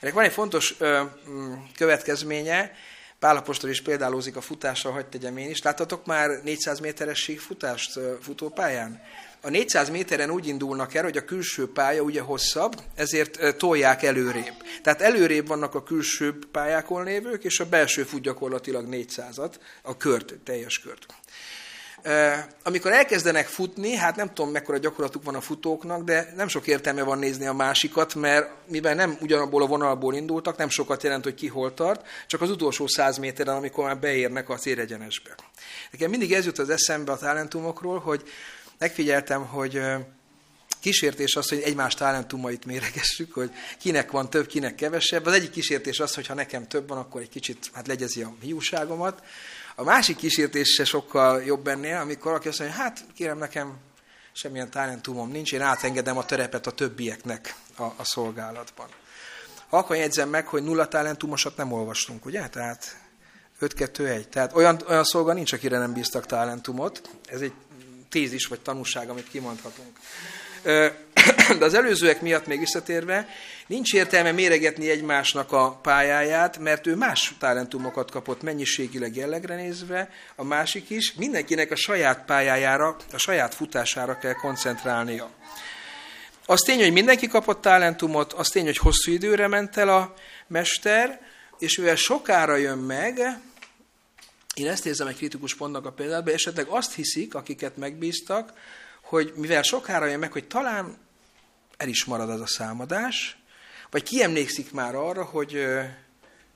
[0.00, 2.72] Ennek van egy fontos ö, mm, következménye,
[3.18, 5.62] Pálapostól is példálózik a futással, hogy tegyem én is.
[5.62, 9.02] Láttatok már 400 méteres futást futópályán?
[9.40, 14.54] A 400 méteren úgy indulnak el, hogy a külső pálya ugye hosszabb, ezért tolják előrébb.
[14.82, 20.34] Tehát előrébb vannak a külső pályákon lévők, és a belső fut gyakorlatilag 400-at, a kört,
[20.44, 21.06] teljes kört.
[22.62, 27.02] Amikor elkezdenek futni, hát nem tudom, mekkora gyakorlatuk van a futóknak, de nem sok értelme
[27.02, 31.34] van nézni a másikat, mert mivel nem ugyanabból a vonalból indultak, nem sokat jelent, hogy
[31.34, 35.34] ki hol tart, csak az utolsó száz méteren, amikor már beérnek a célegyenesbe.
[35.90, 38.22] Nekem mindig ez jut az eszembe a talentumokról, hogy
[38.78, 39.80] megfigyeltem, hogy
[40.80, 45.26] kísértés az, hogy egymás talentumait méregessük, hogy kinek van több, kinek kevesebb.
[45.26, 48.34] Az egyik kísértés az, hogy ha nekem több van, akkor egy kicsit hát legyezi a
[48.40, 49.22] hiúságomat.
[49.80, 53.76] A másik kísértés se sokkal jobb ennél, amikor aki azt mondja, hát kérem nekem
[54.32, 58.88] semmilyen talentumom nincs, én átengedem a terepet a többieknek a, a szolgálatban.
[59.68, 62.48] Akkor jegyzem meg, hogy nulla talentumosat nem olvastunk, ugye?
[62.48, 62.96] Tehát
[63.60, 64.28] 5-2-1.
[64.28, 67.10] Tehát olyan, olyan szolga nincs, akire nem bíztak talentumot.
[67.26, 67.52] Ez egy
[68.08, 69.98] tézis vagy tanúság, amit kimondhatunk.
[71.58, 73.28] De az előzőek miatt még visszatérve,
[73.66, 80.44] nincs értelme méregetni egymásnak a pályáját, mert ő más talentumokat kapott mennyiségileg jellegre nézve, a
[80.44, 85.30] másik is, mindenkinek a saját pályájára, a saját futására kell koncentrálnia.
[86.46, 90.14] Az tény, hogy mindenki kapott talentumot, az tény, hogy hosszú időre ment el a
[90.46, 91.20] mester,
[91.58, 93.18] és mivel sokára jön meg,
[94.54, 98.52] én ezt érzem egy kritikus pontnak a példában, esetleg azt hiszik, akiket megbíztak,
[99.10, 100.96] hogy mivel sokára jön meg, hogy talán
[101.76, 103.38] el is marad az a számadás,
[103.90, 105.66] vagy ki emlékszik már arra, hogy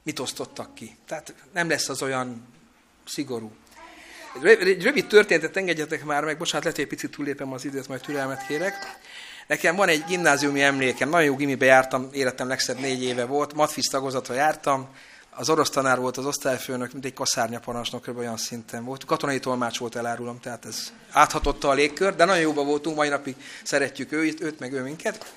[0.02, 0.96] mit osztottak ki.
[1.06, 2.46] Tehát nem lesz az olyan
[3.06, 3.52] szigorú.
[4.42, 8.00] Egy rövid történetet engedjetek már meg, bocsánat, lehet, hogy egy picit túlépem az időt, majd
[8.00, 8.74] türelmet kérek.
[9.46, 13.88] Nekem van egy gimnáziumi emlékem, nagyon jó gimibe jártam, életem legszebb négy éve volt, matfiz
[13.90, 14.88] tagozatra jártam,
[15.36, 18.18] az orosz tanár volt az osztályfőnök, mint egy kaszárnyaparancsnok, kb.
[18.18, 19.04] olyan szinten volt.
[19.04, 23.36] Katonai tolmács volt, elárulom, tehát ez áthatotta a légkör, de nagyon jóban voltunk, mai napig
[23.62, 25.32] szeretjük őt, őt meg ő minket.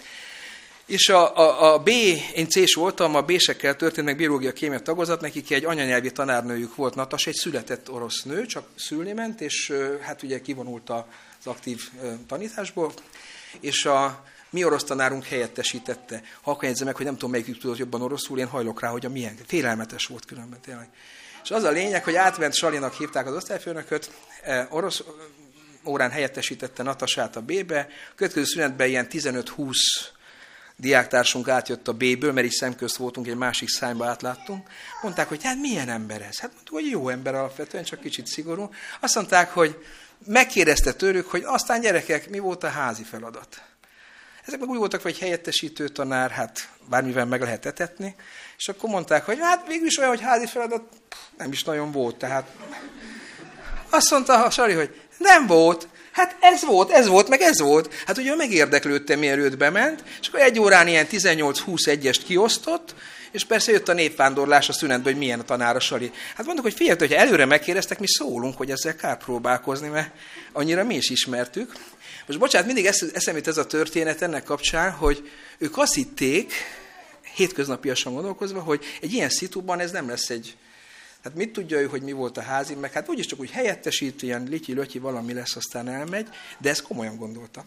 [0.86, 1.88] És a, a, a B,
[2.36, 6.96] én C-s voltam, a B-sekkel történt meg biológia kémia tagozat, nekik egy anyanyelvi tanárnőjük volt,
[6.96, 11.04] Natas, egy született orosz nő, csak szülni ment, és hát ugye kivonult az
[11.46, 11.90] aktív
[12.28, 12.94] tanításból,
[13.60, 16.22] és a, mi orosz tanárunk helyettesítette.
[16.42, 19.10] Ha akkor meg, hogy nem tudom, melyikük tudott jobban oroszul, én hajlok rá, hogy a
[19.10, 19.38] milyen.
[19.46, 20.90] Félelmetes volt különben tényleg.
[21.44, 24.12] És az a lényeg, hogy átment Salinak hívták az osztályfőnököt,
[24.44, 25.04] e, orosz
[25.86, 29.76] órán helyettesítette Natasát a B-be, következő szünetben ilyen 15-20
[30.76, 34.70] diáktársunk átjött a B-ből, mert is szemközt voltunk, egy másik szájba átláttunk.
[35.02, 36.40] Mondták, hogy hát milyen ember ez?
[36.40, 38.70] Hát mondtuk, hogy jó ember alapvetően, csak kicsit szigorú.
[39.00, 39.84] Azt mondták, hogy
[40.26, 43.62] megkérdezte tőlük, hogy aztán gyerekek, mi volt a házi feladat?
[44.48, 48.16] Ezek meg úgy voltak, hogy helyettesítő tanár, hát bármivel meg lehet etetni,
[48.58, 50.84] és akkor mondták, hogy hát végül is olyan, hogy házi feladat
[51.38, 52.50] nem is nagyon volt, tehát
[53.90, 55.88] azt mondta a Sari, hogy nem volt,
[56.18, 57.94] Hát ez volt, ez volt, meg ez volt.
[58.06, 62.96] Hát ugye megérdeklődtem, mielőtt bement, és akkor egy órán ilyen 18-21-est kiosztott,
[63.32, 66.12] és persze jött a népvándorlás a szünetben, hogy milyen a tanár a Sali.
[66.36, 70.12] Hát mondok, hogy figyelj, hogyha előre megkérdeztek, mi szólunk, hogy ezzel kár próbálkozni, mert
[70.52, 71.74] annyira mi is ismertük.
[72.28, 76.54] Most bocsánat, mindig eszemét ez a történet ennek kapcsán, hogy ők azt hitték,
[77.36, 80.56] hétköznapiasan gondolkozva, hogy egy ilyen szituban ez nem lesz egy...
[81.24, 84.22] Hát mit tudja ő, hogy mi volt a házi, meg hát úgyis csak úgy helyettesít,
[84.22, 87.66] ilyen lityi-lötyi valami lesz, aztán elmegy, de ezt komolyan gondolta.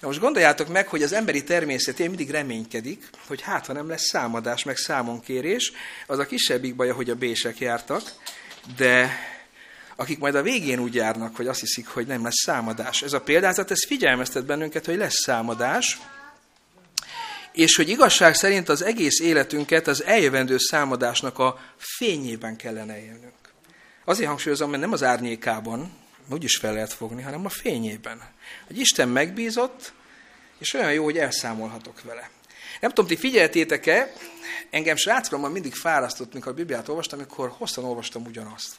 [0.00, 4.08] Na most gondoljátok meg, hogy az emberi természet mindig reménykedik, hogy hát ha nem lesz
[4.08, 5.72] számadás, meg számonkérés,
[6.06, 8.12] az a kisebbik baja, hogy a bések jártak,
[8.76, 9.10] de
[9.96, 13.02] akik majd a végén úgy járnak, hogy azt hiszik, hogy nem lesz számadás.
[13.02, 15.98] Ez a példázat, ez figyelmeztet bennünket, hogy lesz számadás,
[17.52, 23.34] és hogy igazság szerint az egész életünket az eljövendő számadásnak a fényében kellene élnünk.
[24.04, 25.92] Azért hangsúlyozom, mert nem az árnyékában,
[26.30, 28.22] úgyis fel lehet fogni, hanem a fényében.
[28.66, 29.92] Hogy Isten megbízott,
[30.58, 32.30] és olyan jó, hogy elszámolhatok vele.
[32.80, 34.12] Nem tudom, ti figyeltétek-e,
[34.70, 38.76] engem sráckoromban mindig fárasztott, mikor a Bibliát olvastam, amikor hosszan olvastam ugyanazt.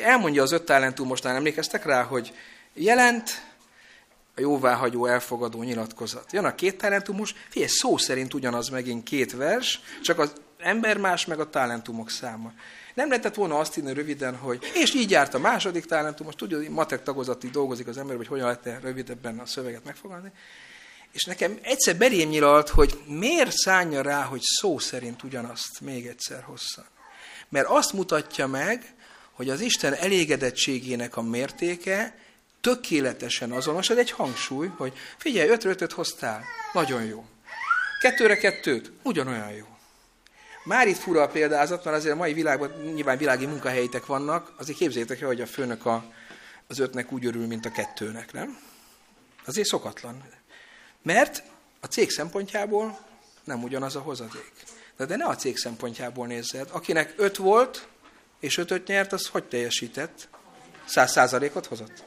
[0.00, 2.32] Elmondja az öt talentumosnál, emlékeztek rá, hogy
[2.74, 3.42] jelent
[4.36, 6.32] a jóváhagyó, elfogadó nyilatkozat.
[6.32, 11.26] Jön a két talentumos, figyelj, szó szerint ugyanaz megint két vers, csak az ember más,
[11.26, 12.52] meg a talentumok száma.
[12.94, 16.68] Nem lehetett volna azt írni röviden, hogy és így járt a második talentumos, tudja, hogy
[16.68, 20.32] matek tagozatig dolgozik az ember, hogy hogyan lehetne rövidebben a szöveget megfogalni.
[21.12, 26.42] És nekem egyszer berém nyilalt, hogy miért szánja rá, hogy szó szerint ugyanazt még egyszer
[26.42, 26.86] hosszan.
[27.48, 28.94] Mert azt mutatja meg,
[29.32, 32.18] hogy az Isten elégedettségének a mértéke
[32.60, 37.24] tökéletesen azonos, ez egy hangsúly, hogy figyelj, ötre ötöt hoztál, nagyon jó.
[38.00, 39.66] Kettőre kettőt, ugyanolyan jó.
[40.64, 44.78] Már itt fura a példázat, mert azért a mai világban nyilván világi munkahelyek vannak, azért
[44.78, 46.04] képzétek el, hogy a főnök a,
[46.66, 48.58] az ötnek úgy örül, mint a kettőnek, nem?
[49.44, 50.22] Azért szokatlan.
[51.02, 51.42] Mert
[51.80, 52.98] a cég szempontjából
[53.44, 54.52] nem ugyanaz a hozadék.
[54.96, 56.68] De, de ne a cég szempontjából nézzed.
[56.72, 57.88] Akinek öt volt,
[58.42, 60.28] és ötöt nyert, az hogy teljesített?
[60.84, 62.04] Száz százalékot hozott.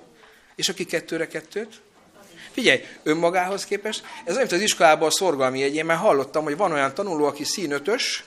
[0.55, 1.81] És aki kettőre kettőt?
[2.51, 6.93] Figyelj, önmagához képest, ez olyan, az iskolában a szorgalmi jegyén, mert hallottam, hogy van olyan
[6.93, 8.23] tanuló, aki színötös,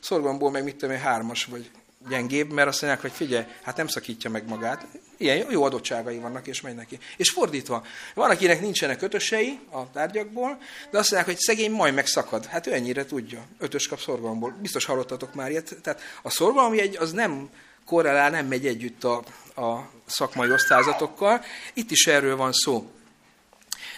[0.00, 1.70] szorgalomból meg mit tudom én, hármas vagy
[2.08, 4.86] gyengébb, mert azt mondják, hogy figyelj, hát nem szakítja meg magát.
[5.16, 6.98] Ilyen jó adottságai vannak, és megy neki.
[7.16, 10.58] És fordítva, van, akinek nincsenek ötösei a tárgyakból,
[10.90, 12.46] de azt mondják, hogy szegény majd megszakad.
[12.46, 13.46] Hát ő ennyire tudja.
[13.58, 14.56] Ötös kap szorgalomból.
[14.60, 15.76] Biztos hallottatok már ilyet.
[15.82, 17.48] Tehát a szorgalomjegy az nem
[17.86, 19.16] korrelál, nem megy együtt a,
[19.56, 21.44] a szakmai osztályzatokkal.
[21.74, 22.90] Itt is erről van szó.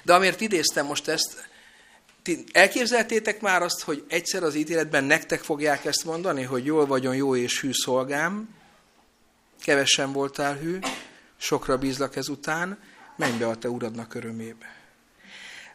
[0.02, 1.49] De amiért idéztem most ezt,
[2.22, 7.16] ti elképzeltétek már azt, hogy egyszer az ítéletben nektek fogják ezt mondani, hogy jól vagyon
[7.16, 8.48] jó és hű szolgám,
[9.62, 10.78] kevesen voltál hű,
[11.36, 12.78] sokra bízlak ezután,
[13.16, 14.78] menj be a te uradnak örömébe.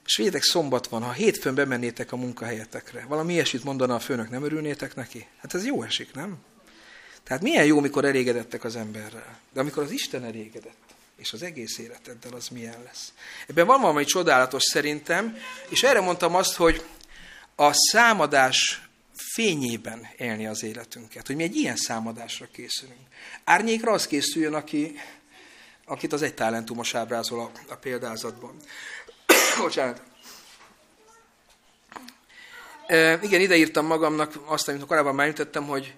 [0.06, 4.44] És védek, szombat van, ha hétfőn bemennétek a munkahelyetekre, valami ilyesmit mondana a főnök, nem
[4.44, 5.28] örülnétek neki?
[5.38, 6.38] Hát ez jó esik, nem?
[7.24, 9.40] Tehát milyen jó, mikor elégedettek az emberrel.
[9.54, 10.85] De amikor az Isten elégedett,
[11.18, 13.14] és az egész életeddel az milyen lesz.
[13.48, 15.38] Ebben van valami csodálatos szerintem,
[15.70, 16.86] és erre mondtam azt, hogy
[17.56, 18.82] a számadás
[19.16, 23.00] fényében élni az életünket, hogy mi egy ilyen számadásra készülünk.
[23.44, 24.96] Árnyékra az készüljön, aki,
[25.86, 28.56] akit az egy talentumos ábrázol a, a példázatban.
[29.62, 30.02] Bocsánat.
[32.88, 35.34] E, igen, ide írtam magamnak azt, amit korábban már
[35.68, 35.96] hogy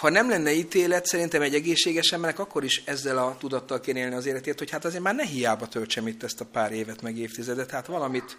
[0.00, 4.14] ha nem lenne ítélet, szerintem egy egészséges embernek akkor is ezzel a tudattal kéne élni
[4.14, 7.18] az életét, hogy hát azért már ne hiába töltsem itt ezt a pár évet, meg
[7.18, 8.36] évtizedet, hát valamit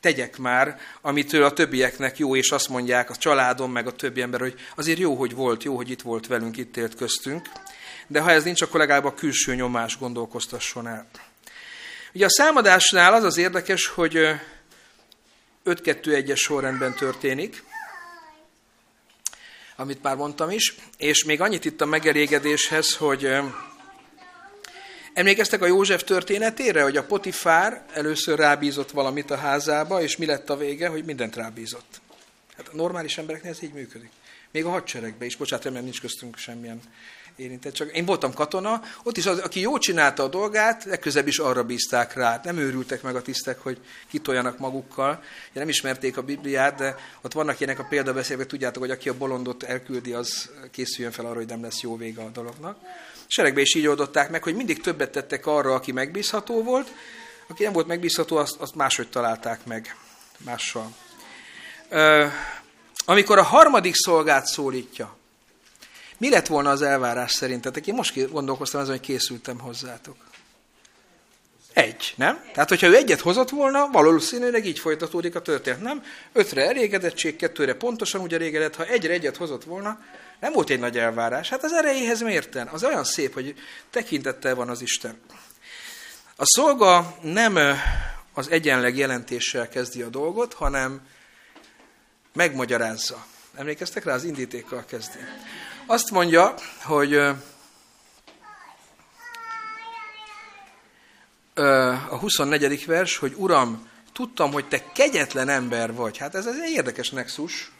[0.00, 4.40] tegyek már, amitől a többieknek jó, és azt mondják a családom, meg a többi ember,
[4.40, 7.48] hogy azért jó, hogy volt, jó, hogy itt volt velünk, itt élt köztünk.
[8.06, 11.06] De ha ez nincs, akkor legalább a külső nyomás gondolkoztasson el.
[12.14, 14.18] Ugye a számadásnál az az érdekes, hogy
[15.64, 17.62] 5-2-1-es sorrendben történik,
[19.76, 23.28] amit már mondtam is, és még annyit itt a megelégedéshez, hogy
[25.12, 30.50] emlékeztek a József történetére, hogy a Potifár először rábízott valamit a házába, és mi lett
[30.50, 32.00] a vége, hogy mindent rábízott.
[32.56, 34.10] Hát a normális embereknél ez így működik.
[34.50, 36.80] Még a hadseregben is, bocsánat, remélem nincs köztünk semmilyen
[37.36, 37.72] érintett.
[37.72, 41.64] Csak én voltam katona, ott is az, aki jól csinálta a dolgát, legközebb is arra
[41.64, 42.40] bízták rá.
[42.44, 43.78] Nem őrültek meg a tisztek, hogy
[44.08, 45.22] kitoljanak magukkal.
[45.52, 49.62] Nem ismerték a Bibliát, de ott vannak ilyenek a példabeszélek, tudjátok, hogy aki a bolondot
[49.62, 52.78] elküldi, az készüljön fel arra, hogy nem lesz jó vége a dolognak.
[53.26, 56.92] Seregbe is így oldották meg, hogy mindig többet tettek arra, aki megbízható volt,
[57.48, 59.96] aki nem volt megbízható, azt, azt máshogy találták meg,
[60.38, 60.94] mással.
[61.88, 62.26] Ö,
[63.04, 65.16] amikor a harmadik szolgát szólítja,
[66.24, 67.86] mi lett volna az elvárás szerintetek?
[67.86, 70.16] Én most gondolkoztam azon, hogy készültem hozzátok.
[71.72, 72.44] Egy, nem?
[72.52, 76.02] Tehát, hogyha ő egyet hozott volna, valószínűleg így folytatódik a történet, nem?
[76.32, 80.00] Ötre elégedettség, kettőre pontosan úgy elégedett, ha egyre egyet hozott volna,
[80.40, 81.48] nem volt egy nagy elvárás.
[81.48, 82.66] Hát az erejéhez mérten.
[82.66, 83.54] Az olyan szép, hogy
[83.90, 85.20] tekintettel van az Isten.
[86.36, 87.58] A szolga nem
[88.34, 91.00] az egyenleg jelentéssel kezdi a dolgot, hanem
[92.32, 93.26] megmagyarázza.
[93.56, 94.14] Emlékeztek rá?
[94.14, 95.18] Az indítékkal kezdi.
[95.86, 97.14] Azt mondja, hogy
[102.08, 102.86] a 24.
[102.86, 106.18] vers, hogy Uram, tudtam, hogy te kegyetlen ember vagy.
[106.18, 107.70] Hát ez, ez egy érdekes nexus.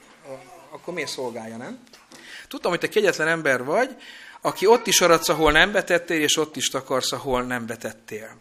[0.70, 1.78] Akkor miért szolgálja, nem?
[2.48, 3.96] Tudtam, hogy te kegyetlen ember vagy,
[4.40, 8.36] aki ott is aradsz, ahol nem betettél, és ott is takarsz, ahol nem betettél.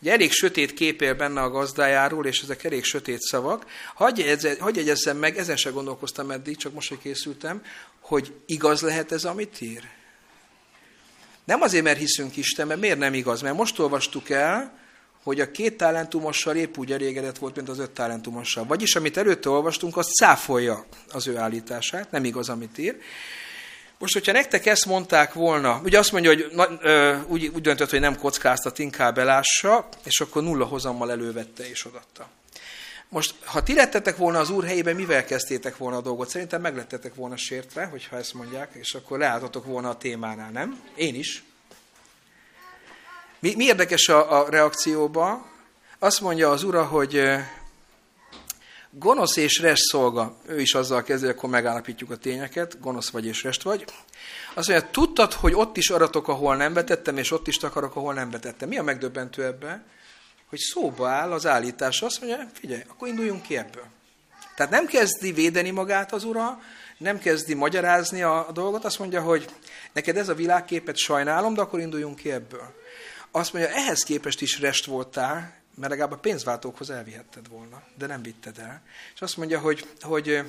[0.00, 3.66] Ugye elég sötét képél benne a gazdájáról, és ezek elég sötét szavak.
[3.94, 4.22] Hagyj,
[4.58, 7.62] hagyj egyezzem meg, ezen se gondolkoztam eddig, csak most, hogy készültem,
[8.00, 9.82] hogy igaz lehet ez, amit ír?
[11.44, 13.42] Nem azért, mert hiszünk Istenben, miért nem igaz?
[13.42, 14.78] Mert most olvastuk el,
[15.22, 18.64] hogy a két talentumossal épp úgy elégedett volt, mint az öt talentumossal.
[18.64, 22.96] Vagyis, amit előtte olvastunk, az cáfolja az ő állítását, nem igaz, amit ír.
[24.00, 27.90] Most, hogyha nektek ezt mondták volna, ugye azt mondja, hogy na, ö, úgy, úgy döntött,
[27.90, 32.28] hogy nem kockáztat, inkább elássa, és akkor nulla hozammal elővette és odatta.
[33.08, 36.28] Most, ha ti lettetek volna az úr helyében, mivel kezdtétek volna a dolgot?
[36.28, 40.80] Szerintem meglettetek volna sértve, hogyha ezt mondják, és akkor leálltatok volna a témánál, nem?
[40.94, 41.44] Én is.
[43.38, 45.46] Mi, mi érdekes a, a reakcióba?
[45.98, 47.22] Azt mondja az ura, hogy
[48.90, 50.36] gonosz és rest szolga.
[50.46, 52.80] Ő is azzal kezdi, akkor megállapítjuk a tényeket.
[52.80, 53.84] Gonosz vagy és rest vagy.
[54.54, 58.14] Azt mondja, tudtad, hogy ott is aratok, ahol nem betettem, és ott is takarok, ahol
[58.14, 58.68] nem betettem.
[58.68, 59.84] Mi a megdöbbentő ebben?
[60.50, 63.84] hogy szóba áll az állítás, azt mondja, figyelj, akkor induljunk ki ebből.
[64.56, 66.60] Tehát nem kezdi védeni magát az ura,
[66.98, 69.48] nem kezdi magyarázni a, a dolgot, azt mondja, hogy
[69.92, 72.74] neked ez a világképet sajnálom, de akkor induljunk ki ebből.
[73.30, 78.22] Azt mondja, ehhez képest is rest voltál, mert legalább a pénzváltókhoz elvihetted volna, de nem
[78.22, 78.82] vitted el.
[79.14, 80.42] És azt mondja, hogy, hogy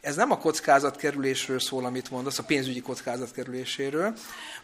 [0.00, 4.14] ez nem a kockázatkerülésről szól, amit mondasz, a pénzügyi kockázatkerüléséről.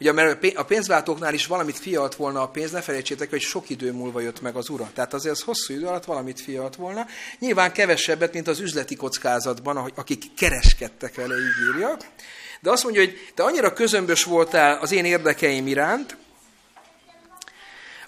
[0.00, 3.92] Ugye, mert a pénzváltóknál is valamit fialt volna a pénz, ne felejtsétek, hogy sok idő
[3.92, 4.90] múlva jött meg az ura.
[4.94, 7.06] Tehát azért az hosszú idő alatt valamit fialt volna.
[7.38, 11.96] Nyilván kevesebbet, mint az üzleti kockázatban, akik kereskedtek vele, így írja.
[12.60, 16.16] De azt mondja, hogy te annyira közömbös voltál az én érdekeim iránt,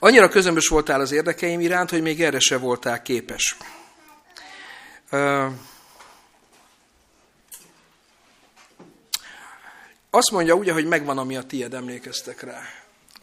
[0.03, 3.57] annyira közömbös voltál az érdekeim iránt, hogy még erre se voltál képes.
[10.11, 12.61] Azt mondja ugye, hogy megvan, ami a tied, emlékeztek rá.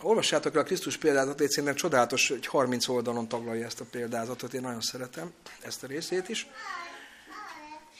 [0.02, 4.54] Olvassátok el a Krisztus példázatot, egy szerintem csodálatos, hogy 30 oldalon taglalja ezt a példázatot,
[4.54, 6.48] én nagyon szeretem ezt a részét is.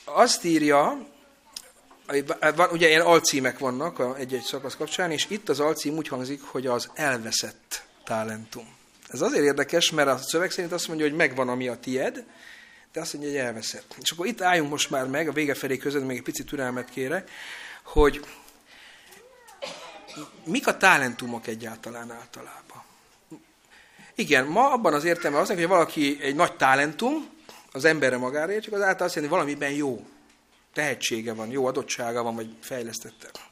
[0.04, 1.08] Azt írja,
[2.56, 6.68] van, ugye ilyen alcímek vannak egy-egy szakasz kapcsán, és itt az alcím úgy hangzik, hogy
[6.68, 8.68] az elveszett talentum.
[9.08, 12.24] Ez azért érdekes, mert a szöveg szerint azt mondja, hogy megvan, ami a tied,
[12.94, 13.96] de azt mondja, hogy elveszett.
[14.02, 16.90] És akkor itt álljunk most már meg, a vége felé között még egy picit türelmet
[16.90, 17.30] kérek,
[17.84, 18.26] hogy
[20.46, 22.84] mik a talentumok egyáltalán általában?
[24.16, 27.30] Igen, ma abban az értelme az, hogy valaki egy nagy talentum,
[27.72, 30.06] az emberre magára csak az által azt jelenti, hogy valamiben jó.
[30.74, 33.49] Tehetsége van, jó adottsága van, vagy fejlesztette.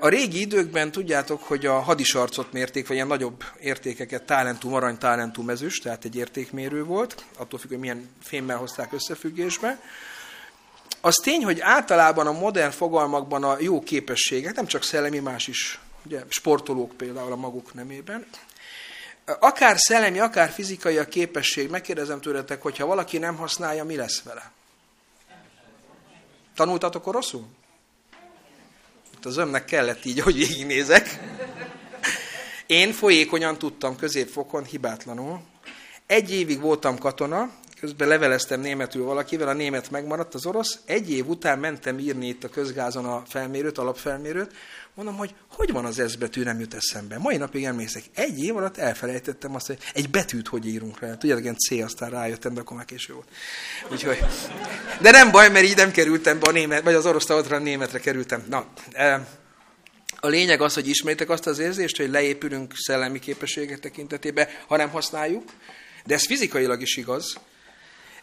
[0.00, 5.50] A régi időkben tudjátok, hogy a hadisarcot mérték, vagy ilyen nagyobb értékeket, talentum, arany, talentum,
[5.50, 9.80] ezüst, tehát egy értékmérő volt, attól függ, hogy milyen fémmel hozták összefüggésbe.
[11.00, 15.80] Az tény, hogy általában a modern fogalmakban a jó képességek, nem csak szellemi, más is,
[16.04, 18.26] ugye, sportolók például a maguk nemében,
[19.24, 24.52] akár szellemi, akár fizikai a képesség, megkérdezem tőletek, hogyha valaki nem használja, mi lesz vele?
[26.54, 27.46] Tanultatok oroszul?
[29.26, 31.18] Az ömnek kellett így, hogy végignézek.
[32.66, 35.40] Én folyékonyan tudtam középfokon, hibátlanul.
[36.06, 37.50] Egy évig voltam katona,
[37.80, 40.78] közben leveleztem németül valakivel, a német megmaradt, az orosz.
[40.84, 44.52] Egy év után mentem írni itt a közgázon a felmérőt, alapfelmérőt.
[44.96, 47.18] Mondom, hogy hogy van az S betű, nem jut eszembe.
[47.18, 48.02] Mai napig emlékszek.
[48.14, 51.14] Egy év alatt elfelejtettem azt, hogy egy betűt hogy írunk rá.
[51.14, 53.28] Tudjátok, ilyen C, aztán rájöttem, de akkor már késő volt.
[53.90, 54.18] Úgyhogy,
[55.00, 57.98] de nem baj, mert így nem kerültem be a német, vagy az orosz a németre
[57.98, 58.44] kerültem.
[58.48, 59.26] Na, e,
[60.20, 64.90] a lényeg az, hogy ismeritek azt az érzést, hogy leépülünk szellemi képességek tekintetében, ha nem
[64.90, 65.44] használjuk,
[66.04, 67.36] de ez fizikailag is igaz.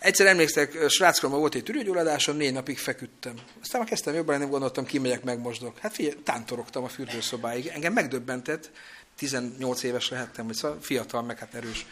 [0.03, 3.33] Egyszer emlékszek, sráckoromban volt egy tűrőgyulladásom, négy napig feküdtem.
[3.61, 5.79] Aztán már kezdtem jobban, nem gondoltam, kimegyek, megmosdok.
[5.79, 7.67] Hát figyelj, tántorogtam a fürdőszobáig.
[7.67, 8.71] Engem megdöbbentett,
[9.15, 11.85] 18 éves lehettem, vagy szóval fiatal, meg hát erős.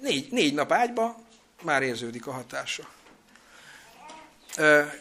[0.00, 1.20] Négy, négy nap ágyba
[1.62, 2.88] már érződik a hatása.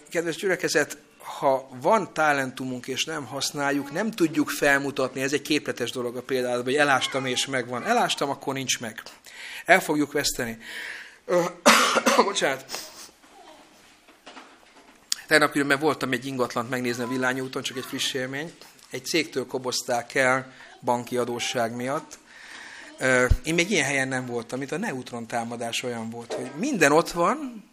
[0.09, 6.15] Kedves gyülekezet, ha van talentumunk és nem használjuk, nem tudjuk felmutatni, ez egy képletes dolog
[6.15, 7.85] a példában, hogy elástam és megvan.
[7.85, 9.01] Elástam, akkor nincs meg.
[9.65, 10.57] El fogjuk veszteni.
[12.25, 12.65] Bocsánat.
[15.27, 18.53] Tegnap különben voltam egy ingatlant megnézni a villányúton, csak egy friss élmény.
[18.89, 22.17] Egy cégtől kobozták el banki adósság miatt.
[23.43, 27.11] Én még ilyen helyen nem voltam, mint a neutron támadás olyan volt, hogy minden ott
[27.11, 27.63] van,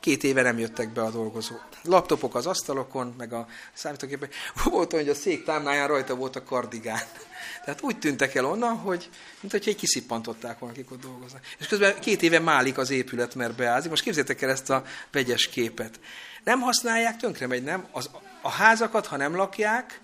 [0.00, 1.68] két éve nem jöttek be a dolgozók.
[1.82, 4.28] Laptopok az asztalokon, meg a számítógépen.
[4.64, 7.02] Volt olyan, hogy a szék támláján rajta volt a kardigán.
[7.64, 9.08] Tehát úgy tűntek el onnan, hogy
[9.40, 11.46] mint hogy egy kiszippantották volna, akik ott dolgoznak.
[11.58, 13.90] És közben két éve málik az épület, mert beázik.
[13.90, 16.00] Most képzeljétek el ezt a vegyes képet.
[16.44, 17.86] Nem használják, tönkre megy, nem?
[17.92, 18.10] Az,
[18.42, 20.00] a házakat, ha nem lakják,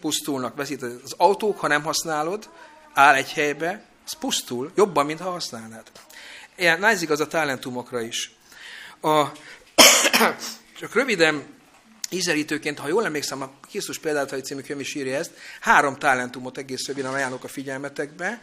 [0.00, 0.82] pusztulnak, veszít.
[0.82, 2.50] Az autók, ha nem használod,
[2.92, 5.90] áll egy helybe, az pusztul, jobban, mint ha használnád.
[6.56, 8.34] Ilyen názik az a talentumokra is.
[9.02, 9.32] A,
[10.80, 11.44] csak röviden
[12.10, 15.30] ízelítőként, ha jól emlékszem, a Krisztus például című könyv is írja ezt,
[15.60, 18.40] három talentumot egész röviden ajánlok a figyelmetekbe.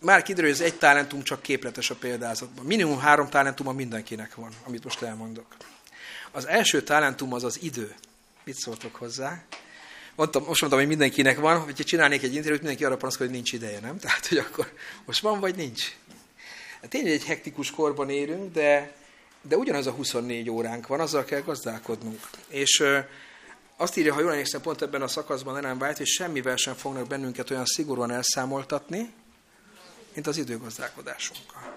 [0.00, 2.64] Már kiderül, hogy ez egy talentum csak képletes a példázatban.
[2.64, 5.46] Minimum három talentum mindenkinek van, amit most elmondok.
[6.30, 7.94] Az első talentum az az idő.
[8.44, 9.42] Mit szóltok hozzá?
[10.14, 13.52] Mondtam, most mondtam, hogy mindenkinek van, hogyha csinálnék egy interjút, mindenki arra panaszkodik, hogy nincs
[13.52, 13.98] ideje, nem?
[14.04, 14.72] Tehát, hogy akkor
[15.04, 15.92] most van, vagy nincs.
[16.80, 18.92] Hát tényleg egy hektikus korban élünk, de
[19.48, 22.20] de ugyanaz a 24 óránk van, azzal kell gazdálkodnunk.
[22.48, 22.84] És
[23.76, 27.06] azt írja, ha jól emlékszem, pont ebben a szakaszban nem vált, hogy semmivel sem fognak
[27.06, 29.12] bennünket olyan szigorúan elszámoltatni,
[30.14, 31.76] mint az időgazdálkodásunkkal.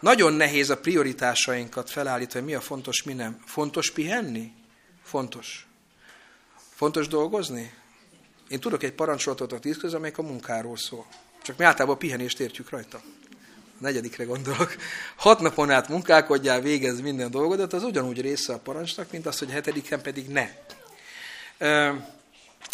[0.00, 3.42] Nagyon nehéz a prioritásainkat felállítani, mi a fontos, mi nem.
[3.46, 4.52] Fontos pihenni?
[5.02, 5.66] Fontos.
[6.74, 7.74] Fontos dolgozni?
[8.48, 11.06] Én tudok egy parancsolatot a tíz közül, amelyik a munkáról szól.
[11.42, 13.02] Csak mi általában a pihenést értjük rajta
[13.80, 14.76] negyedikre gondolok,
[15.16, 19.50] hat napon át munkálkodjál, végez minden dolgodat, az ugyanúgy része a parancsnak, mint az, hogy
[19.50, 20.48] hetediken pedig ne.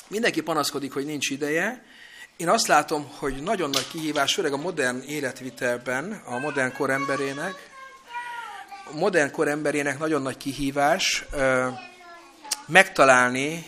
[0.09, 1.85] Mindenki panaszkodik, hogy nincs ideje.
[2.37, 7.55] Én azt látom, hogy nagyon nagy kihívás, főleg a modern életvitelben, a modern kor emberének,
[8.93, 11.69] a modern kor emberének nagyon nagy kihívás ö,
[12.67, 13.67] megtalálni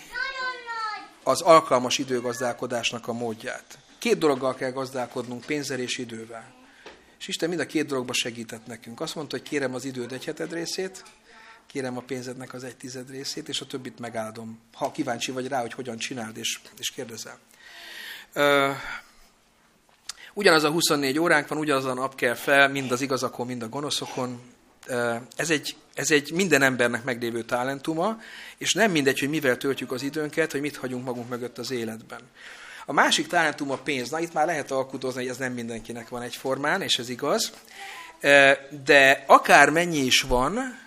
[1.23, 3.79] az alkalmas időgazdálkodásnak a módját.
[3.99, 6.56] Két dologgal kell gazdálkodnunk, pénzzel és idővel.
[7.19, 9.01] És Isten mind a két dologba segített nekünk.
[9.01, 11.05] Azt mondta, hogy kérem az időd egy heted részét,
[11.67, 14.59] kérem a pénzednek az egy tized részét, és a többit megáldom.
[14.73, 17.39] Ha kíváncsi vagy rá, hogy hogyan csináld, és, és kérdezel.
[18.33, 18.71] Ö,
[20.35, 23.69] ugyanaz a 24 óránk van, ugyanaz a nap kell fel, mind az igazakon, mind a
[23.69, 24.41] gonoszokon.
[25.37, 28.21] Ez egy, ez egy minden embernek meglévő talentuma,
[28.59, 32.21] és nem mindegy, hogy mivel töltjük az időnket, hogy mit hagyunk magunk mögött az életben.
[32.89, 34.11] A másik talentum a pénz.
[34.11, 37.53] Na, itt már lehet alkudozni, hogy ez nem mindenkinek van egyformán, és ez igaz.
[38.85, 40.79] De akár mennyi is van,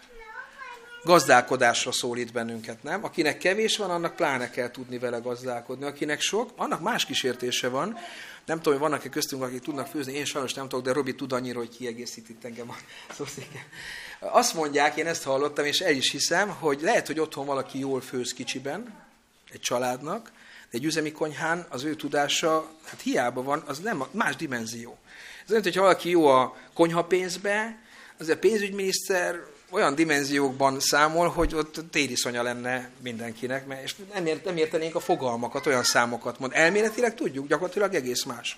[1.04, 3.04] gazdálkodásra szólít bennünket, nem?
[3.04, 5.86] Akinek kevés van, annak pláne kell tudni vele gazdálkodni.
[5.86, 7.98] Akinek sok, annak más kísértése van.
[8.46, 11.32] Nem tudom, hogy vannak-e köztünk, akik tudnak főzni, én sajnos nem tudok, de Robi tud
[11.32, 12.76] annyira, hogy kiegészít itt engem a
[13.18, 13.62] szószéken.
[14.20, 18.02] Azt mondják, én ezt hallottam, és el is hiszem, hogy lehet, hogy otthon valaki jól
[18.02, 19.08] főz kicsiben,
[19.52, 20.32] egy családnak,
[20.72, 24.98] de egy üzemi konyhán az ő tudása, hát hiába van, az nem más dimenzió.
[25.44, 27.78] Ez olyan, hogyha valaki jó a konyhapénzbe,
[28.18, 34.46] az a pénzügyminiszter olyan dimenziókban számol, hogy ott tériszonya lenne mindenkinek, mert és nem, ért,
[34.46, 36.52] nem értenénk a fogalmakat, olyan számokat mond.
[36.56, 38.58] Elméletileg tudjuk, gyakorlatilag egész más.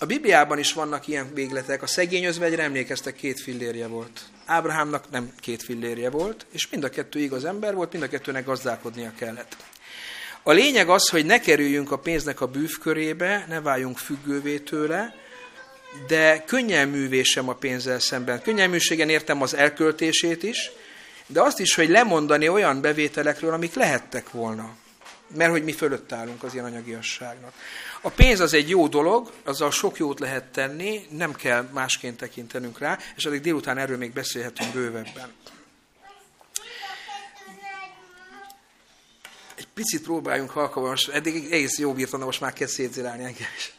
[0.00, 1.82] A Bibliában is vannak ilyen végletek.
[1.82, 4.20] A szegény özvegyre emlékeztek, két fillérje volt.
[4.46, 8.44] Ábrahámnak nem két fillérje volt, és mind a kettő igaz ember volt, mind a kettőnek
[8.44, 9.56] gazdálkodnia kellett.
[10.42, 15.14] A lényeg az, hogy ne kerüljünk a pénznek a bűvkörébe, ne váljunk függővé tőle,
[16.06, 18.42] de könnyelművé sem a pénzzel szemben.
[18.42, 20.70] Könnyelműségen értem az elköltését is,
[21.26, 24.76] de azt is, hogy lemondani olyan bevételekről, amik lehettek volna.
[25.36, 27.52] Mert hogy mi fölött állunk az ilyen anyagiasságnak.
[28.04, 32.78] A pénz az egy jó dolog, azzal sok jót lehet tenni, nem kell másként tekintenünk
[32.78, 35.32] rá, és addig délután erről még beszélhetünk bővebben.
[39.54, 43.48] Egy picit próbáljunk halkabban, most eddig egész jó bírtam, de most már kezd szétzirálni engem
[43.56, 43.72] is.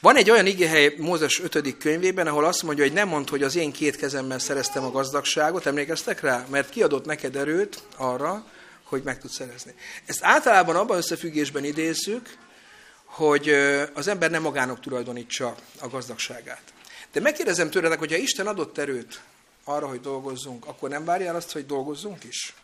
[0.00, 1.78] Van egy olyan igéhely Mózes 5.
[1.78, 5.66] könyvében, ahol azt mondja, hogy nem mond, hogy az én két kezemmel szereztem a gazdagságot,
[5.66, 6.46] emlékeztek rá?
[6.50, 8.44] Mert kiadott neked erőt arra,
[8.84, 9.74] hogy meg tudsz szerezni.
[10.06, 12.36] Ezt általában abban összefüggésben idézzük,
[13.04, 13.48] hogy
[13.94, 16.62] az ember nem magának tulajdonítsa a gazdagságát.
[17.12, 19.20] De megkérdezem tőletek, hogyha Isten adott erőt
[19.64, 22.54] arra, hogy dolgozzunk, akkor nem várjál azt, hogy dolgozzunk is?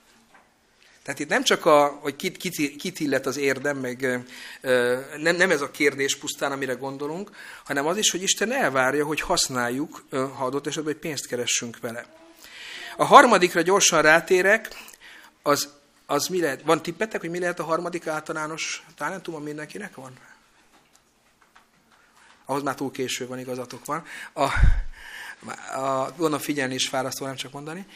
[1.03, 4.01] Tehát itt nem csak, a, hogy kit, kit, kit illet az érdem, meg
[5.17, 7.31] nem, nem ez a kérdés pusztán, amire gondolunk,
[7.65, 12.07] hanem az is, hogy Isten elvárja, hogy használjuk, ha adott esetben, hogy pénzt keressünk vele.
[12.97, 14.69] A harmadikra gyorsan rátérek,
[15.43, 15.69] az,
[16.11, 16.63] az mi lehet?
[16.63, 20.13] Van tippetek, hogy mi lehet a harmadik általános talentum, mindenkinek van?
[22.45, 24.05] Ahhoz már túl késő van, igazatok van.
[24.33, 24.43] A,
[25.81, 27.87] a, gondolom figyelni is fárasztó, nem csak mondani.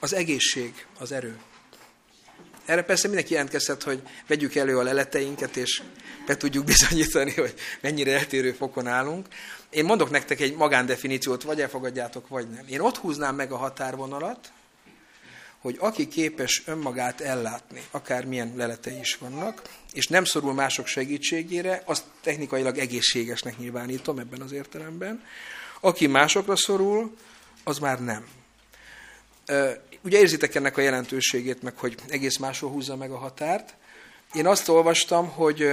[0.00, 1.38] Az egészség, az erő.
[2.64, 5.82] Erre persze mindenki jelentkezhet, hogy vegyük elő a leleteinket, és
[6.26, 9.26] be tudjuk bizonyítani, hogy mennyire eltérő fokon állunk.
[9.70, 12.64] Én mondok nektek egy magándefiníciót, vagy elfogadjátok, vagy nem.
[12.68, 14.52] Én ott húznám meg a határvonalat,
[15.66, 19.62] hogy aki képes önmagát ellátni, akármilyen leletei is vannak,
[19.92, 25.24] és nem szorul mások segítségére, azt technikailag egészségesnek nyilvánítom ebben az értelemben.
[25.80, 27.16] Aki másokra szorul,
[27.64, 28.26] az már nem.
[30.02, 33.74] Ugye érzitek ennek a jelentőségét, meg hogy egész máshol húzza meg a határt.
[34.34, 35.68] Én azt olvastam, hogy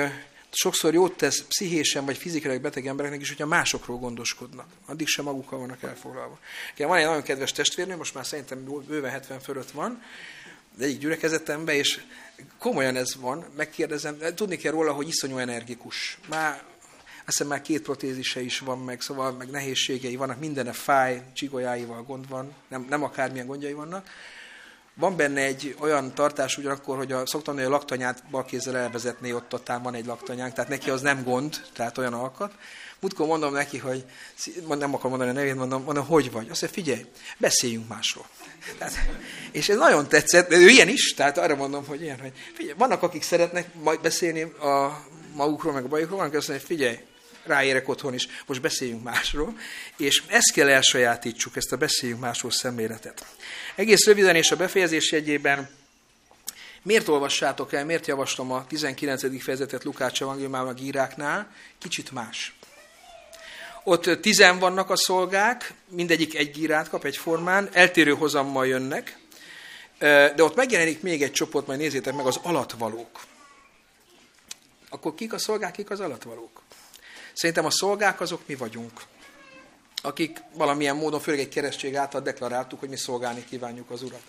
[0.56, 4.68] sokszor jót tesz pszichésen vagy fizikailag beteg embereknek is, hogyha másokról gondoskodnak.
[4.86, 6.40] Addig sem magukkal vannak elfoglalva.
[6.78, 10.04] Van egy nagyon kedves testvérnő, most már szerintem bőven 70 fölött van,
[10.78, 12.02] de egyik gyülekezetemben, és
[12.60, 16.18] komolyan ez van, megkérdezem, tudni kell róla, hogy iszonyú energikus.
[16.30, 16.64] Már
[17.26, 22.04] azt hiszem már két protézise is van, meg, szóval meg nehézségei vannak, mindene fáj, csigolyáival
[22.04, 24.10] gond van, nem, nem akármilyen gondjai vannak.
[24.96, 29.54] Van benne egy olyan tartás ugyanakkor, hogy a, szoktam hogy a laktanyát balkézzel elvezetné, ott
[29.54, 32.54] ott van egy laktanyánk, tehát neki az nem gond, tehát olyan alkat.
[33.00, 34.06] Múltkor mondom neki, hogy
[34.68, 36.50] nem akar mondani a nevét, mondom, mondom, hogy vagy?
[36.50, 37.06] Azt mondja, figyelj,
[37.38, 38.26] beszéljünk másról.
[38.78, 38.94] Tehát,
[39.52, 43.02] és ez nagyon tetszett, ő ilyen is, tehát arra mondom, hogy ilyen, hogy figyelj, vannak,
[43.02, 46.98] akik szeretnek majd beszélni a magukról, meg a bajukról, vannak, azt mondja, figyelj,
[47.44, 49.58] ráérek otthon is, most beszéljünk másról,
[49.98, 53.26] és ezt kell elsajátítsuk, ezt a beszéljünk másról szemléletet.
[53.76, 55.70] Egész röviden és a befejezés jegyében
[56.84, 59.44] Miért olvassátok el, miért javaslom a 19.
[59.44, 61.52] fejezetet Lukács evangéliumában a gíráknál?
[61.78, 62.56] Kicsit más.
[63.84, 69.18] Ott tizen vannak a szolgák, mindegyik egy gírát kap egyformán, eltérő hozammal jönnek,
[70.00, 73.20] de ott megjelenik még egy csoport, majd nézzétek meg, az alatvalók.
[74.90, 76.62] Akkor kik a szolgák, kik az alatvalók?
[77.34, 79.02] Szerintem a szolgák azok mi vagyunk.
[80.02, 84.24] Akik valamilyen módon, főleg egy keresztség által deklaráltuk, hogy mi szolgálni kívánjuk az Urat.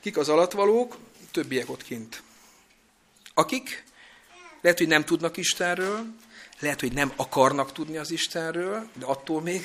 [0.00, 0.96] Kik az alatvalók?
[1.32, 2.22] Többiek ott kint.
[3.34, 3.84] Akik
[4.60, 6.04] lehet, hogy nem tudnak Istenről,
[6.58, 9.64] lehet, hogy nem akarnak tudni az Istenről, de attól még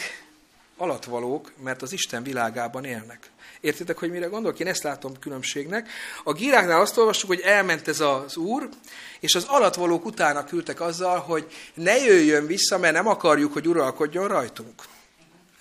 [0.84, 3.30] alatvalók, mert az Isten világában élnek.
[3.62, 4.60] Értitek, hogy mire gondolok?
[4.60, 5.90] Én ezt látom különbségnek.
[6.24, 8.70] A gíráknál azt olvassuk, hogy elment ez az úr,
[9.20, 14.28] és az alatvalók utána küldtek azzal, hogy ne jöjjön vissza, mert nem akarjuk, hogy uralkodjon
[14.28, 14.84] rajtunk.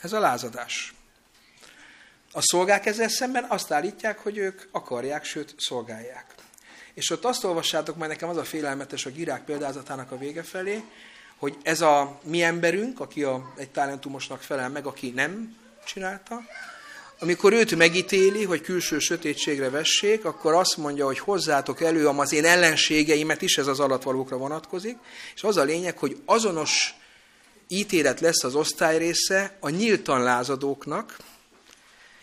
[0.01, 0.95] Ez a lázadás.
[2.33, 6.35] A szolgák ezzel szemben azt állítják, hogy ők akarják, sőt szolgálják.
[6.95, 10.83] És ott azt olvassátok, majd nekem az a félelmetes a gírák példázatának a vége felé,
[11.43, 16.41] hogy ez a mi emberünk, aki a, egy talentumosnak felel meg, aki nem csinálta,
[17.19, 22.45] amikor őt megítéli, hogy külső sötétségre vessék, akkor azt mondja, hogy hozzátok elő az én
[22.45, 24.97] ellenségeimet is, ez az alatvalókra vonatkozik,
[25.35, 26.95] és az a lényeg, hogy azonos
[27.69, 31.17] ítélet lesz az osztály része a nyíltan lázadóknak,